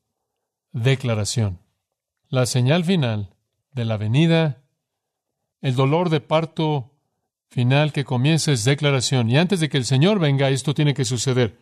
Declaración. 0.71 1.59
La 2.29 2.47
señal 2.47 2.85
final 2.85 3.35
de 3.73 3.85
la 3.87 3.97
venida, 3.97 4.63
el 5.61 5.75
dolor 5.75 6.11
de 6.11 6.21
parto 6.21 6.95
final 7.49 7.93
que 7.93 8.05
comienza 8.05 8.53
es 8.53 8.65
declaración. 8.65 9.31
Y 9.31 9.39
antes 9.39 9.61
de 9.61 9.69
que 9.69 9.79
el 9.79 9.85
Señor 9.85 10.19
venga, 10.19 10.51
esto 10.51 10.75
tiene 10.75 10.95
que 10.95 11.05
suceder. 11.05 11.59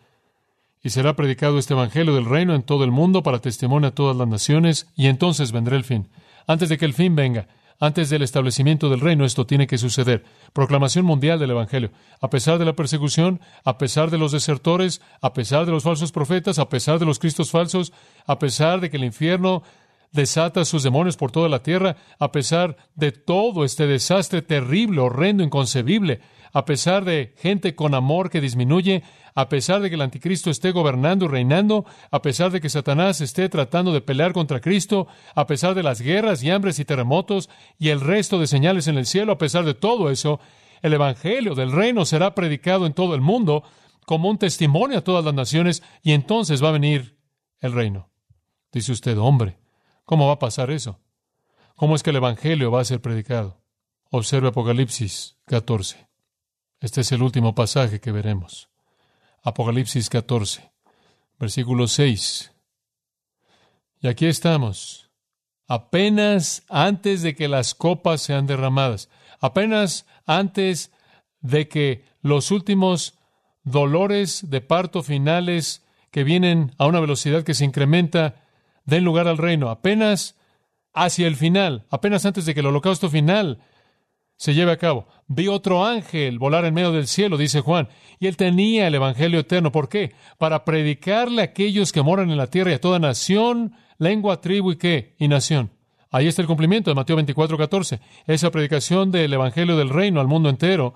Y 0.83 0.91
será 0.91 1.17
predicado 1.17 1.59
este 1.59 1.75
Evangelio 1.75 2.15
del 2.15 2.27
reino 2.27 2.55
en 2.55 2.63
todo 2.63 2.85
el 2.85 2.93
mundo 2.93 3.23
para 3.23 3.41
testimonio 3.41 3.89
a 3.89 3.95
todas 3.95 4.17
las 4.17 4.29
naciones, 4.29 4.89
y 4.97 5.07
entonces 5.07 5.53
vendrá 5.53 5.77
el 5.77 5.85
fin. 5.85 6.09
Antes 6.47 6.69
de 6.69 6.79
que 6.79 6.85
el 6.85 6.95
fin 6.95 7.17
venga, 7.17 7.49
antes 7.79 8.09
del 8.09 8.23
establecimiento 8.23 8.89
del 8.89 9.01
reino 9.01 9.25
esto 9.25 9.47
tiene 9.47 9.67
que 9.67 9.79
suceder. 9.79 10.25
Proclamación 10.53 11.05
mundial 11.05 11.39
del 11.39 11.51
Evangelio. 11.51 11.91
A 12.21 12.31
pesar 12.31 12.59
de 12.59 12.65
la 12.65 12.75
persecución, 12.75 13.41
a 13.65 13.77
pesar 13.77 14.11
de 14.11 14.19
los 14.19 14.33
desertores, 14.33 15.03
a 15.21 15.35
pesar 15.35 15.67
de 15.67 15.73
los 15.73 15.83
falsos 15.83 16.11
profetas, 16.11 16.59
a 16.59 16.69
pesar 16.69 16.99
de 16.99 17.05
los 17.05 17.19
cristos 17.19 17.51
falsos, 17.51 17.93
a 18.27 18.39
pesar 18.39 18.81
de 18.81 18.89
que 18.89 18.97
el 18.97 19.05
infierno 19.05 19.63
desata 20.13 20.65
sus 20.65 20.83
demonios 20.83 21.17
por 21.17 21.33
toda 21.33 21.49
la 21.49 21.63
tierra, 21.63 21.97
a 22.19 22.33
pesar 22.33 22.77
de 22.95 23.13
todo 23.13 23.65
este 23.65 23.87
desastre 23.87 24.43
terrible, 24.43 25.01
horrendo, 25.01 25.43
inconcebible, 25.43 26.21
a 26.53 26.65
pesar 26.65 27.05
de 27.05 27.35
gente 27.39 27.75
con 27.75 27.95
amor 27.95 28.31
que 28.31 28.41
disminuye, 28.41 29.03
a 29.35 29.51
pesar 29.51 29.83
de 29.83 29.91
que 29.91 29.97
el 29.97 30.01
anticristo 30.01 30.51
esté 30.51 30.71
gobernando 30.71 31.27
y 31.27 31.29
reinando, 31.29 31.85
a 32.11 32.23
pesar 32.23 32.51
de 32.51 32.61
que 32.61 32.71
Satanás 32.71 33.21
esté 33.21 33.49
tratando 33.51 33.93
de 33.93 34.01
pelear 34.01 34.33
contra 34.33 34.61
Cristo, 34.61 35.07
a 35.35 35.47
pesar 35.47 35.75
de 35.75 35.83
las 35.83 36.01
guerras 36.01 36.43
y 36.43 36.51
hambres 36.51 36.79
y 36.79 36.87
terremotos 36.87 37.51
y 37.79 37.91
el 37.91 38.01
resto 38.01 38.39
de 38.39 38.47
señales 38.47 38.89
en 38.89 38.97
el 38.97 39.05
cielo, 39.05 39.33
a 39.33 39.39
pesar 39.39 39.67
de 39.67 39.75
todo 39.75 40.11
eso, 40.11 40.41
el 40.81 40.95
Evangelio 40.95 41.55
del 41.55 41.73
reino 41.73 42.07
será 42.07 42.35
predicado 42.35 42.87
en 42.87 42.95
todo 42.95 43.15
el 43.15 43.21
mundo 43.21 43.63
como 44.07 44.31
un 44.31 44.39
testimonio 44.39 44.99
a 44.99 45.05
todas 45.05 45.25
las 45.25 45.35
naciones 45.35 45.83
y 46.03 46.13
entonces 46.13 46.65
va 46.65 46.71
a 46.71 46.73
venir 46.73 47.19
el 47.61 47.73
reino. 47.73 48.11
Dice 48.73 48.93
usted, 48.93 49.19
hombre, 49.19 49.59
¿cómo 50.07 50.29
va 50.29 50.35
a 50.35 50.39
pasar 50.39 50.71
eso? 50.71 50.99
¿Cómo 51.75 51.95
es 51.95 52.03
que 52.03 52.11
el 52.11 52.17
Evangelio 52.17 52.71
va 52.71 52.81
a 52.81 52.87
ser 52.87 53.03
predicado? 53.03 53.61
Observe 54.11 54.49
Apocalipsis 54.49 55.37
14. 55.45 56.09
Este 56.81 57.03
es 57.03 57.13
el 57.13 57.23
último 57.23 57.55
pasaje 57.55 58.01
que 58.01 58.13
veremos. 58.13 58.71
Apocalipsis 59.43 60.09
14, 60.09 60.73
versículo 61.39 61.87
6. 61.87 62.53
Y 64.01 64.09
aquí 64.09 64.27
estamos, 64.27 65.11
apenas 65.69 66.65
antes 66.69 67.23
de 67.23 67.35
que 67.35 67.49
las 67.49 67.75
copas 67.75 68.23
sean 68.23 68.47
derramadas, 68.47 69.11
apenas 69.41 70.07
antes 70.25 70.93
de 71.41 71.69
que 71.69 72.05
los 72.23 72.51
últimos 72.51 73.19
dolores 73.65 74.49
de 74.49 74.61
parto 74.61 75.03
finales 75.03 75.85
que 76.11 76.25
vienen 76.25 76.75
a 76.79 76.87
una 76.87 77.01
velocidad 77.01 77.43
que 77.43 77.55
se 77.55 77.65
incrementa 77.65 78.46
den 78.87 79.05
lugar 79.05 79.29
al 79.29 79.39
reino, 79.39 79.69
apenas 79.69 80.37
hacia 80.95 81.27
el 81.27 81.37
final, 81.37 81.85
apenas 81.91 82.25
antes 82.25 82.47
de 82.47 82.55
que 82.55 82.61
el 82.61 82.67
holocausto 82.67 83.11
final 83.11 83.59
se 84.37 84.55
lleve 84.55 84.73
a 84.73 84.79
cabo. 84.79 85.07
Vi 85.27 85.49
otro 85.49 85.85
ángel 85.85 86.39
volar 86.39 86.65
en 86.65 86.75
medio 86.75 86.93
del 86.93 87.07
cielo, 87.07 87.37
dice 87.37 87.61
Juan, 87.61 87.89
y 88.19 88.27
él 88.27 88.37
tenía 88.37 88.87
el 88.87 88.95
Evangelio 88.95 89.41
eterno. 89.41 89.73
¿Por 89.73 89.89
qué? 89.89 90.15
Para 90.39 90.65
predicarle 90.65 91.43
a 91.43 91.47
aquellos 91.47 91.93
que 91.93 92.03
moran 92.03 92.31
en 92.31 92.37
la 92.37 92.47
tierra 92.47 92.71
y 92.71 92.75
a 92.75 92.81
toda 92.81 92.99
nación, 92.99 93.75
lengua, 93.99 94.41
tribu 94.41 94.73
y 94.73 94.77
qué, 94.77 95.15
y 95.19 95.29
nación. 95.29 95.71
Ahí 96.11 96.29
está 96.29 96.41
el 96.41 96.49
cumplimiento 96.49 96.91
de 96.91 96.95
Mateo 96.95 97.17
24, 97.17 97.59
14. 97.59 98.01
Esa 98.27 98.51
predicación 98.51 99.11
del 99.11 99.33
Evangelio 99.33 99.77
del 99.77 99.91
reino 99.91 100.21
al 100.21 100.29
mundo 100.29 100.49
entero 100.49 100.95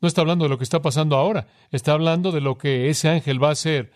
no 0.00 0.08
está 0.08 0.20
hablando 0.20 0.44
de 0.44 0.48
lo 0.48 0.58
que 0.58 0.64
está 0.64 0.80
pasando 0.80 1.16
ahora, 1.16 1.46
está 1.70 1.92
hablando 1.92 2.32
de 2.32 2.40
lo 2.40 2.58
que 2.58 2.88
ese 2.88 3.08
ángel 3.08 3.42
va 3.42 3.48
a 3.48 3.52
hacer 3.52 3.92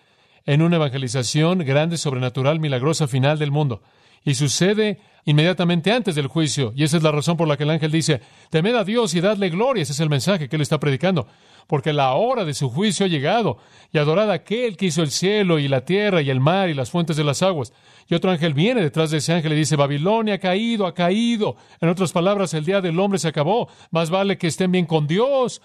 en 0.46 0.62
una 0.62 0.76
evangelización 0.76 1.58
grande, 1.58 1.98
sobrenatural, 1.98 2.60
milagrosa 2.60 3.08
final 3.08 3.38
del 3.38 3.50
mundo. 3.50 3.82
Y 4.24 4.34
sucede 4.34 4.98
inmediatamente 5.24 5.92
antes 5.92 6.14
del 6.14 6.28
juicio. 6.28 6.72
Y 6.74 6.84
esa 6.84 6.96
es 6.96 7.02
la 7.02 7.12
razón 7.12 7.36
por 7.36 7.46
la 7.46 7.56
que 7.56 7.64
el 7.64 7.70
ángel 7.70 7.92
dice, 7.92 8.20
temed 8.50 8.74
a 8.74 8.84
Dios 8.84 9.14
y 9.14 9.20
dadle 9.20 9.50
gloria. 9.50 9.82
Ese 9.82 9.92
es 9.92 10.00
el 10.00 10.08
mensaje 10.08 10.48
que 10.48 10.56
él 10.56 10.62
está 10.62 10.80
predicando. 10.80 11.28
Porque 11.66 11.92
la 11.92 12.14
hora 12.14 12.44
de 12.44 12.54
su 12.54 12.70
juicio 12.70 13.06
ha 13.06 13.08
llegado. 13.08 13.58
Y 13.92 13.98
adorad 13.98 14.30
a 14.30 14.34
aquel 14.34 14.76
que 14.76 14.86
hizo 14.86 15.02
el 15.02 15.10
cielo 15.10 15.58
y 15.58 15.68
la 15.68 15.84
tierra 15.84 16.22
y 16.22 16.30
el 16.30 16.40
mar 16.40 16.68
y 16.68 16.74
las 16.74 16.90
fuentes 16.90 17.16
de 17.16 17.24
las 17.24 17.42
aguas. 17.42 17.72
Y 18.08 18.14
otro 18.14 18.30
ángel 18.30 18.54
viene 18.54 18.82
detrás 18.82 19.10
de 19.10 19.18
ese 19.18 19.32
ángel 19.32 19.52
y 19.52 19.56
dice, 19.56 19.76
Babilonia 19.76 20.34
ha 20.34 20.38
caído, 20.38 20.86
ha 20.86 20.94
caído. 20.94 21.56
En 21.80 21.88
otras 21.88 22.12
palabras, 22.12 22.54
el 22.54 22.64
día 22.64 22.80
del 22.80 22.98
hombre 22.98 23.18
se 23.18 23.28
acabó. 23.28 23.68
Más 23.90 24.10
vale 24.10 24.38
que 24.38 24.46
estén 24.46 24.70
bien 24.72 24.86
con 24.86 25.08
Dios. 25.08 25.60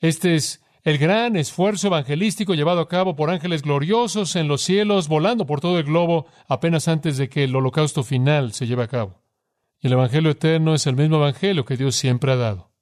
Este 0.00 0.36
es 0.36 0.60
el 0.82 0.98
gran 0.98 1.36
esfuerzo 1.36 1.86
evangelístico 1.86 2.54
llevado 2.54 2.80
a 2.80 2.88
cabo 2.88 3.14
por 3.14 3.30
ángeles 3.30 3.62
gloriosos 3.62 4.34
en 4.34 4.48
los 4.48 4.62
cielos, 4.62 5.08
volando 5.08 5.46
por 5.46 5.60
todo 5.60 5.78
el 5.78 5.84
globo, 5.84 6.26
apenas 6.48 6.88
antes 6.88 7.16
de 7.16 7.28
que 7.28 7.44
el 7.44 7.54
holocausto 7.54 8.02
final 8.02 8.52
se 8.52 8.66
lleve 8.66 8.82
a 8.82 8.88
cabo. 8.88 9.22
Y 9.78 9.86
el 9.88 9.94
Evangelio 9.94 10.30
eterno 10.30 10.74
es 10.74 10.86
el 10.86 10.96
mismo 10.96 11.16
Evangelio 11.16 11.64
que 11.64 11.76
Dios 11.76 11.96
siempre 11.96 12.32
ha 12.32 12.36
dado, 12.36 12.72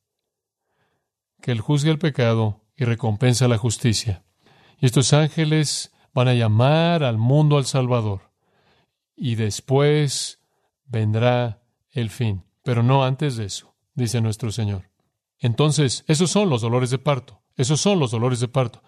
que 1.41 1.53
Él 1.53 1.61
juzga 1.61 1.91
el 1.91 1.99
pecado 1.99 2.65
y 2.77 2.85
recompensa 2.85 3.49
la 3.49 3.59
justicia. 3.59 4.25
Y 4.79 4.87
estos 4.87 5.13
ángeles 5.13 5.93
van 6.15 6.29
a 6.29 6.35
llamar 6.35 7.03
al 7.03 7.19
mundo 7.19 7.59
al 7.59 7.67
Salvador. 7.67 8.33
Y 9.15 9.35
después 9.35 10.43
vendrá 10.85 11.63
el 11.91 12.09
fin, 12.09 12.45
pero 12.63 12.83
no 12.83 13.05
antes 13.05 13.37
de 13.37 13.45
eso, 13.45 13.75
dice 13.95 14.23
nuestro 14.23 14.51
Señor. 14.51 14.91
Entonces, 15.39 16.05
esos 16.07 16.31
son 16.31 16.49
los 16.49 16.63
dolores 16.63 16.91
de 16.91 16.99
parto. 16.99 17.40
Esos 17.61 17.79
son 17.79 18.01
los 18.01 18.11
dolores 18.11 18.41
de 18.41 18.49
parto. 18.49 18.83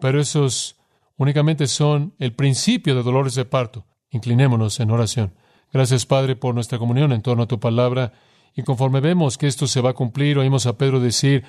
Pero 0.00 0.18
esos 0.18 0.76
únicamente 1.18 1.66
son 1.66 2.14
el 2.18 2.32
principio 2.32 2.94
de 2.94 3.02
dolores 3.02 3.34
de 3.34 3.44
parto. 3.44 3.84
Inclinémonos 4.10 4.80
en 4.80 4.90
oración. 4.90 5.34
Gracias, 5.70 6.06
Padre, 6.06 6.34
por 6.34 6.54
nuestra 6.54 6.78
comunión 6.78 7.12
en 7.12 7.20
torno 7.20 7.42
a 7.42 7.46
tu 7.46 7.60
palabra. 7.60 8.14
Y 8.54 8.62
conforme 8.62 9.00
vemos 9.00 9.36
que 9.36 9.46
esto 9.46 9.66
se 9.66 9.82
va 9.82 9.90
a 9.90 9.94
cumplir, 9.94 10.38
oímos 10.38 10.64
a 10.64 10.78
Pedro 10.78 10.98
decir, 10.98 11.44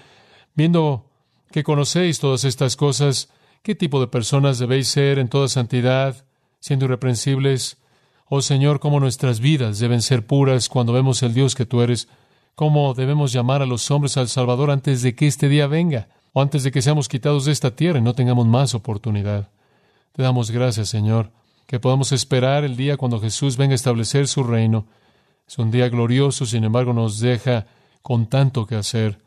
viendo 0.56 1.10
que 1.52 1.64
conocéis 1.64 2.20
todas 2.20 2.44
estas 2.44 2.76
cosas, 2.76 3.30
¿qué 3.64 3.74
tipo 3.74 4.02
de 4.02 4.08
personas 4.08 4.60
debéis 4.60 4.90
ser 4.90 5.20
en 5.20 5.30
toda 5.30 5.48
santidad, 5.48 6.26
siendo 6.60 6.84
irreprensibles? 6.84 7.78
Oh 8.26 8.42
Señor, 8.42 8.82
cómo 8.82 9.00
nuestras 9.00 9.40
vidas 9.40 9.80
deben 9.80 10.02
ser 10.02 10.28
puras 10.28 10.68
cuando 10.68 10.92
vemos 10.92 11.24
el 11.24 11.34
Dios 11.34 11.56
que 11.56 11.66
tú 11.66 11.82
eres, 11.82 12.10
cómo 12.56 12.94
debemos 12.94 13.32
llamar 13.32 13.62
a 13.62 13.66
los 13.66 13.90
hombres 13.90 14.18
al 14.18 14.28
Salvador 14.28 14.70
antes 14.70 15.02
de 15.02 15.16
que 15.16 15.28
este 15.28 15.48
día 15.48 15.68
venga 15.68 16.10
antes 16.42 16.64
de 16.64 16.72
que 16.72 16.82
seamos 16.82 17.08
quitados 17.08 17.46
de 17.46 17.52
esta 17.52 17.76
tierra 17.76 18.00
y 18.00 18.02
no 18.02 18.14
tengamos 18.14 18.48
más 18.48 18.76
oportunidad. 18.76 19.50
Te 20.12 20.24
damos 20.24 20.52
gracias, 20.52 20.90
Señor, 20.90 21.32
que 21.66 21.80
podamos 21.80 22.12
esperar 22.12 22.64
el 22.64 22.76
día 22.76 22.98
cuando 22.98 23.20
Jesús 23.20 23.58
venga 23.58 23.74
a 23.74 23.76
establecer 23.76 24.28
su 24.28 24.44
reino. 24.44 24.88
Es 25.48 25.58
un 25.58 25.72
día 25.72 25.90
glorioso, 25.90 26.46
sin 26.46 26.64
embargo 26.64 26.94
nos 26.94 27.20
deja 27.20 27.68
con 28.02 28.28
tanto 28.28 28.66
que 28.66 28.76
hacer 28.76 29.20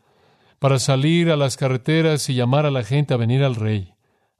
para 0.61 0.77
salir 0.77 1.31
a 1.31 1.37
las 1.37 1.57
carreteras 1.57 2.29
y 2.29 2.35
llamar 2.35 2.67
a 2.67 2.71
la 2.71 2.83
gente 2.83 3.15
a 3.15 3.17
venir 3.17 3.43
al 3.43 3.55
Rey, 3.55 3.95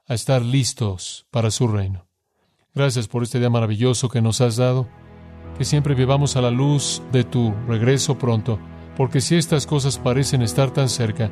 a 0.06 0.14
estar 0.14 0.40
listos 0.40 1.26
para 1.32 1.50
su 1.50 1.66
reino. 1.66 2.06
Gracias 2.74 3.08
por 3.08 3.24
este 3.24 3.40
día 3.40 3.50
maravilloso 3.50 4.08
que 4.08 4.22
nos 4.22 4.40
has 4.40 4.54
dado, 4.54 4.88
que 5.58 5.64
siempre 5.64 5.96
vivamos 5.96 6.36
a 6.36 6.40
la 6.40 6.52
luz 6.52 7.02
de 7.10 7.24
tu 7.24 7.52
regreso 7.66 8.18
pronto, 8.18 8.60
porque 8.96 9.20
si 9.20 9.34
estas 9.34 9.66
cosas 9.66 9.98
parecen 9.98 10.42
estar 10.42 10.70
tan 10.70 10.88
cerca, 10.88 11.28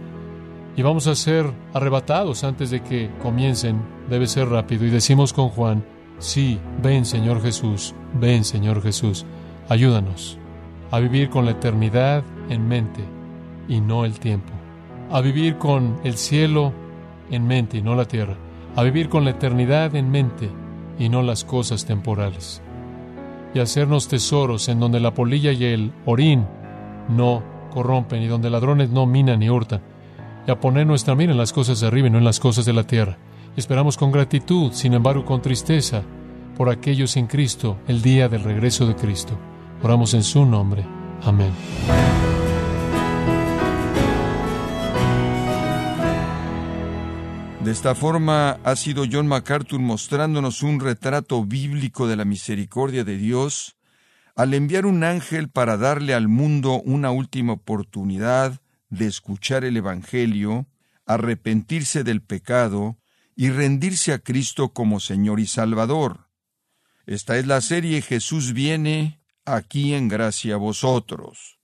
y 0.76 0.82
vamos 0.82 1.06
a 1.06 1.14
ser 1.14 1.46
arrebatados 1.74 2.44
antes 2.44 2.70
de 2.70 2.82
que 2.82 3.10
comiencen, 3.22 3.82
debe 4.08 4.26
ser 4.26 4.48
rápido. 4.48 4.84
Y 4.86 4.90
decimos 4.90 5.32
con 5.32 5.48
Juan, 5.48 5.84
sí, 6.18 6.58
ven 6.82 7.04
Señor 7.04 7.42
Jesús, 7.42 7.94
ven 8.14 8.44
Señor 8.44 8.82
Jesús, 8.82 9.26
ayúdanos 9.68 10.38
a 10.90 10.98
vivir 10.98 11.30
con 11.30 11.44
la 11.44 11.52
eternidad 11.52 12.24
en 12.48 12.66
mente 12.66 13.04
y 13.68 13.80
no 13.80 14.04
el 14.04 14.18
tiempo, 14.18 14.52
a 15.10 15.20
vivir 15.20 15.56
con 15.56 16.00
el 16.04 16.16
cielo 16.16 16.72
en 17.30 17.46
mente 17.46 17.78
y 17.78 17.82
no 17.82 17.94
la 17.94 18.06
tierra, 18.06 18.36
a 18.76 18.82
vivir 18.82 19.08
con 19.08 19.24
la 19.24 19.30
eternidad 19.30 19.94
en 19.94 20.10
mente 20.10 20.50
y 20.98 21.08
no 21.08 21.22
las 21.22 21.44
cosas 21.44 21.84
temporales, 21.84 22.60
y 23.54 23.60
hacernos 23.60 24.08
tesoros 24.08 24.68
en 24.68 24.80
donde 24.80 25.00
la 25.00 25.14
polilla 25.14 25.52
y 25.52 25.64
el 25.64 25.92
orín 26.06 26.46
no 27.08 27.42
corrompen 27.70 28.22
y 28.22 28.26
donde 28.26 28.50
ladrones 28.50 28.90
no 28.90 29.06
minan 29.06 29.38
ni 29.38 29.48
hurtan, 29.48 29.80
y 30.46 30.50
a 30.50 30.60
poner 30.60 30.86
nuestra 30.86 31.14
mira 31.14 31.32
en 31.32 31.38
las 31.38 31.52
cosas 31.52 31.80
de 31.80 31.86
arriba 31.86 32.08
y 32.08 32.10
no 32.10 32.18
en 32.18 32.24
las 32.24 32.40
cosas 32.40 32.64
de 32.64 32.72
la 32.72 32.84
tierra. 32.84 33.18
Esperamos 33.56 33.96
con 33.96 34.12
gratitud, 34.12 34.72
sin 34.72 34.94
embargo 34.94 35.24
con 35.24 35.42
tristeza, 35.42 36.02
por 36.56 36.68
aquellos 36.68 37.16
en 37.16 37.26
Cristo 37.26 37.78
el 37.88 38.02
día 38.02 38.28
del 38.28 38.44
regreso 38.44 38.86
de 38.86 38.94
Cristo. 38.94 39.38
Oramos 39.82 40.14
en 40.14 40.22
su 40.22 40.44
nombre. 40.44 40.84
Amén. 41.22 41.52
De 47.64 47.72
esta 47.72 47.94
forma 47.94 48.58
ha 48.64 48.74
sido 48.74 49.04
John 49.10 49.26
MacArthur 49.26 49.80
mostrándonos 49.80 50.62
un 50.62 50.80
retrato 50.80 51.44
bíblico 51.44 52.06
de 52.08 52.16
la 52.16 52.24
misericordia 52.24 53.04
de 53.04 53.18
Dios 53.18 53.76
al 54.34 54.54
enviar 54.54 54.86
un 54.86 55.04
ángel 55.04 55.50
para 55.50 55.76
darle 55.76 56.14
al 56.14 56.28
mundo 56.28 56.80
una 56.84 57.10
última 57.10 57.52
oportunidad 57.52 58.60
de 58.90 59.06
escuchar 59.06 59.64
el 59.64 59.76
Evangelio, 59.76 60.66
arrepentirse 61.06 62.04
del 62.04 62.22
pecado 62.22 62.98
y 63.34 63.50
rendirse 63.50 64.12
a 64.12 64.18
Cristo 64.18 64.72
como 64.72 65.00
Señor 65.00 65.40
y 65.40 65.46
Salvador. 65.46 66.28
Esta 67.06 67.38
es 67.38 67.46
la 67.46 67.60
serie 67.60 68.02
Jesús 68.02 68.52
viene 68.52 69.20
aquí 69.44 69.94
en 69.94 70.08
gracia 70.08 70.54
a 70.54 70.58
vosotros. 70.58 71.58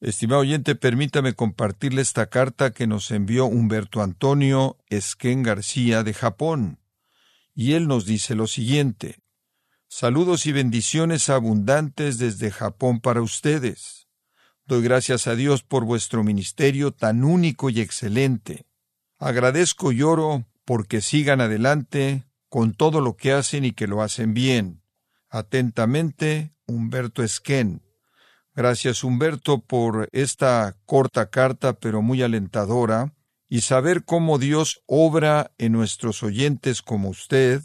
Estimado 0.00 0.40
oyente, 0.40 0.74
permítame 0.74 1.34
compartirle 1.34 2.02
esta 2.02 2.26
carta 2.26 2.72
que 2.72 2.88
nos 2.88 3.12
envió 3.12 3.46
Humberto 3.46 4.02
Antonio 4.02 4.78
Esquén 4.88 5.44
García 5.44 6.02
de 6.02 6.12
Japón. 6.12 6.80
Y 7.54 7.74
él 7.74 7.86
nos 7.86 8.04
dice 8.04 8.34
lo 8.34 8.48
siguiente. 8.48 9.20
Saludos 9.86 10.46
y 10.46 10.52
bendiciones 10.52 11.28
abundantes 11.28 12.18
desde 12.18 12.50
Japón 12.50 13.00
para 13.00 13.22
ustedes. 13.22 14.01
Doy 14.66 14.82
gracias 14.82 15.26
a 15.26 15.34
Dios 15.34 15.62
por 15.62 15.84
vuestro 15.84 16.22
ministerio 16.22 16.92
tan 16.92 17.24
único 17.24 17.68
y 17.68 17.80
excelente. 17.80 18.64
Agradezco 19.18 19.92
y 19.92 20.02
oro 20.02 20.46
porque 20.64 21.00
sigan 21.00 21.40
adelante 21.40 22.24
con 22.48 22.72
todo 22.72 23.00
lo 23.00 23.16
que 23.16 23.32
hacen 23.32 23.64
y 23.64 23.72
que 23.72 23.86
lo 23.86 24.02
hacen 24.02 24.34
bien. 24.34 24.82
Atentamente, 25.28 26.54
Humberto 26.66 27.22
Esquén. 27.22 27.82
Gracias, 28.54 29.02
Humberto, 29.02 29.60
por 29.60 30.08
esta 30.12 30.76
corta 30.84 31.30
carta, 31.30 31.72
pero 31.72 32.02
muy 32.02 32.22
alentadora, 32.22 33.14
y 33.48 33.62
saber 33.62 34.04
cómo 34.04 34.38
Dios 34.38 34.82
obra 34.86 35.52
en 35.58 35.72
nuestros 35.72 36.22
oyentes 36.22 36.82
como 36.82 37.08
usted, 37.08 37.62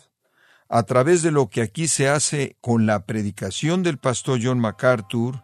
a 0.69 0.83
través 0.83 1.21
de 1.21 1.31
lo 1.31 1.49
que 1.49 1.61
aquí 1.61 1.87
se 1.87 2.09
hace 2.09 2.57
con 2.61 2.85
la 2.85 3.05
predicación 3.05 3.83
del 3.83 3.97
pastor 3.97 4.39
John 4.41 4.59
MacArthur, 4.59 5.43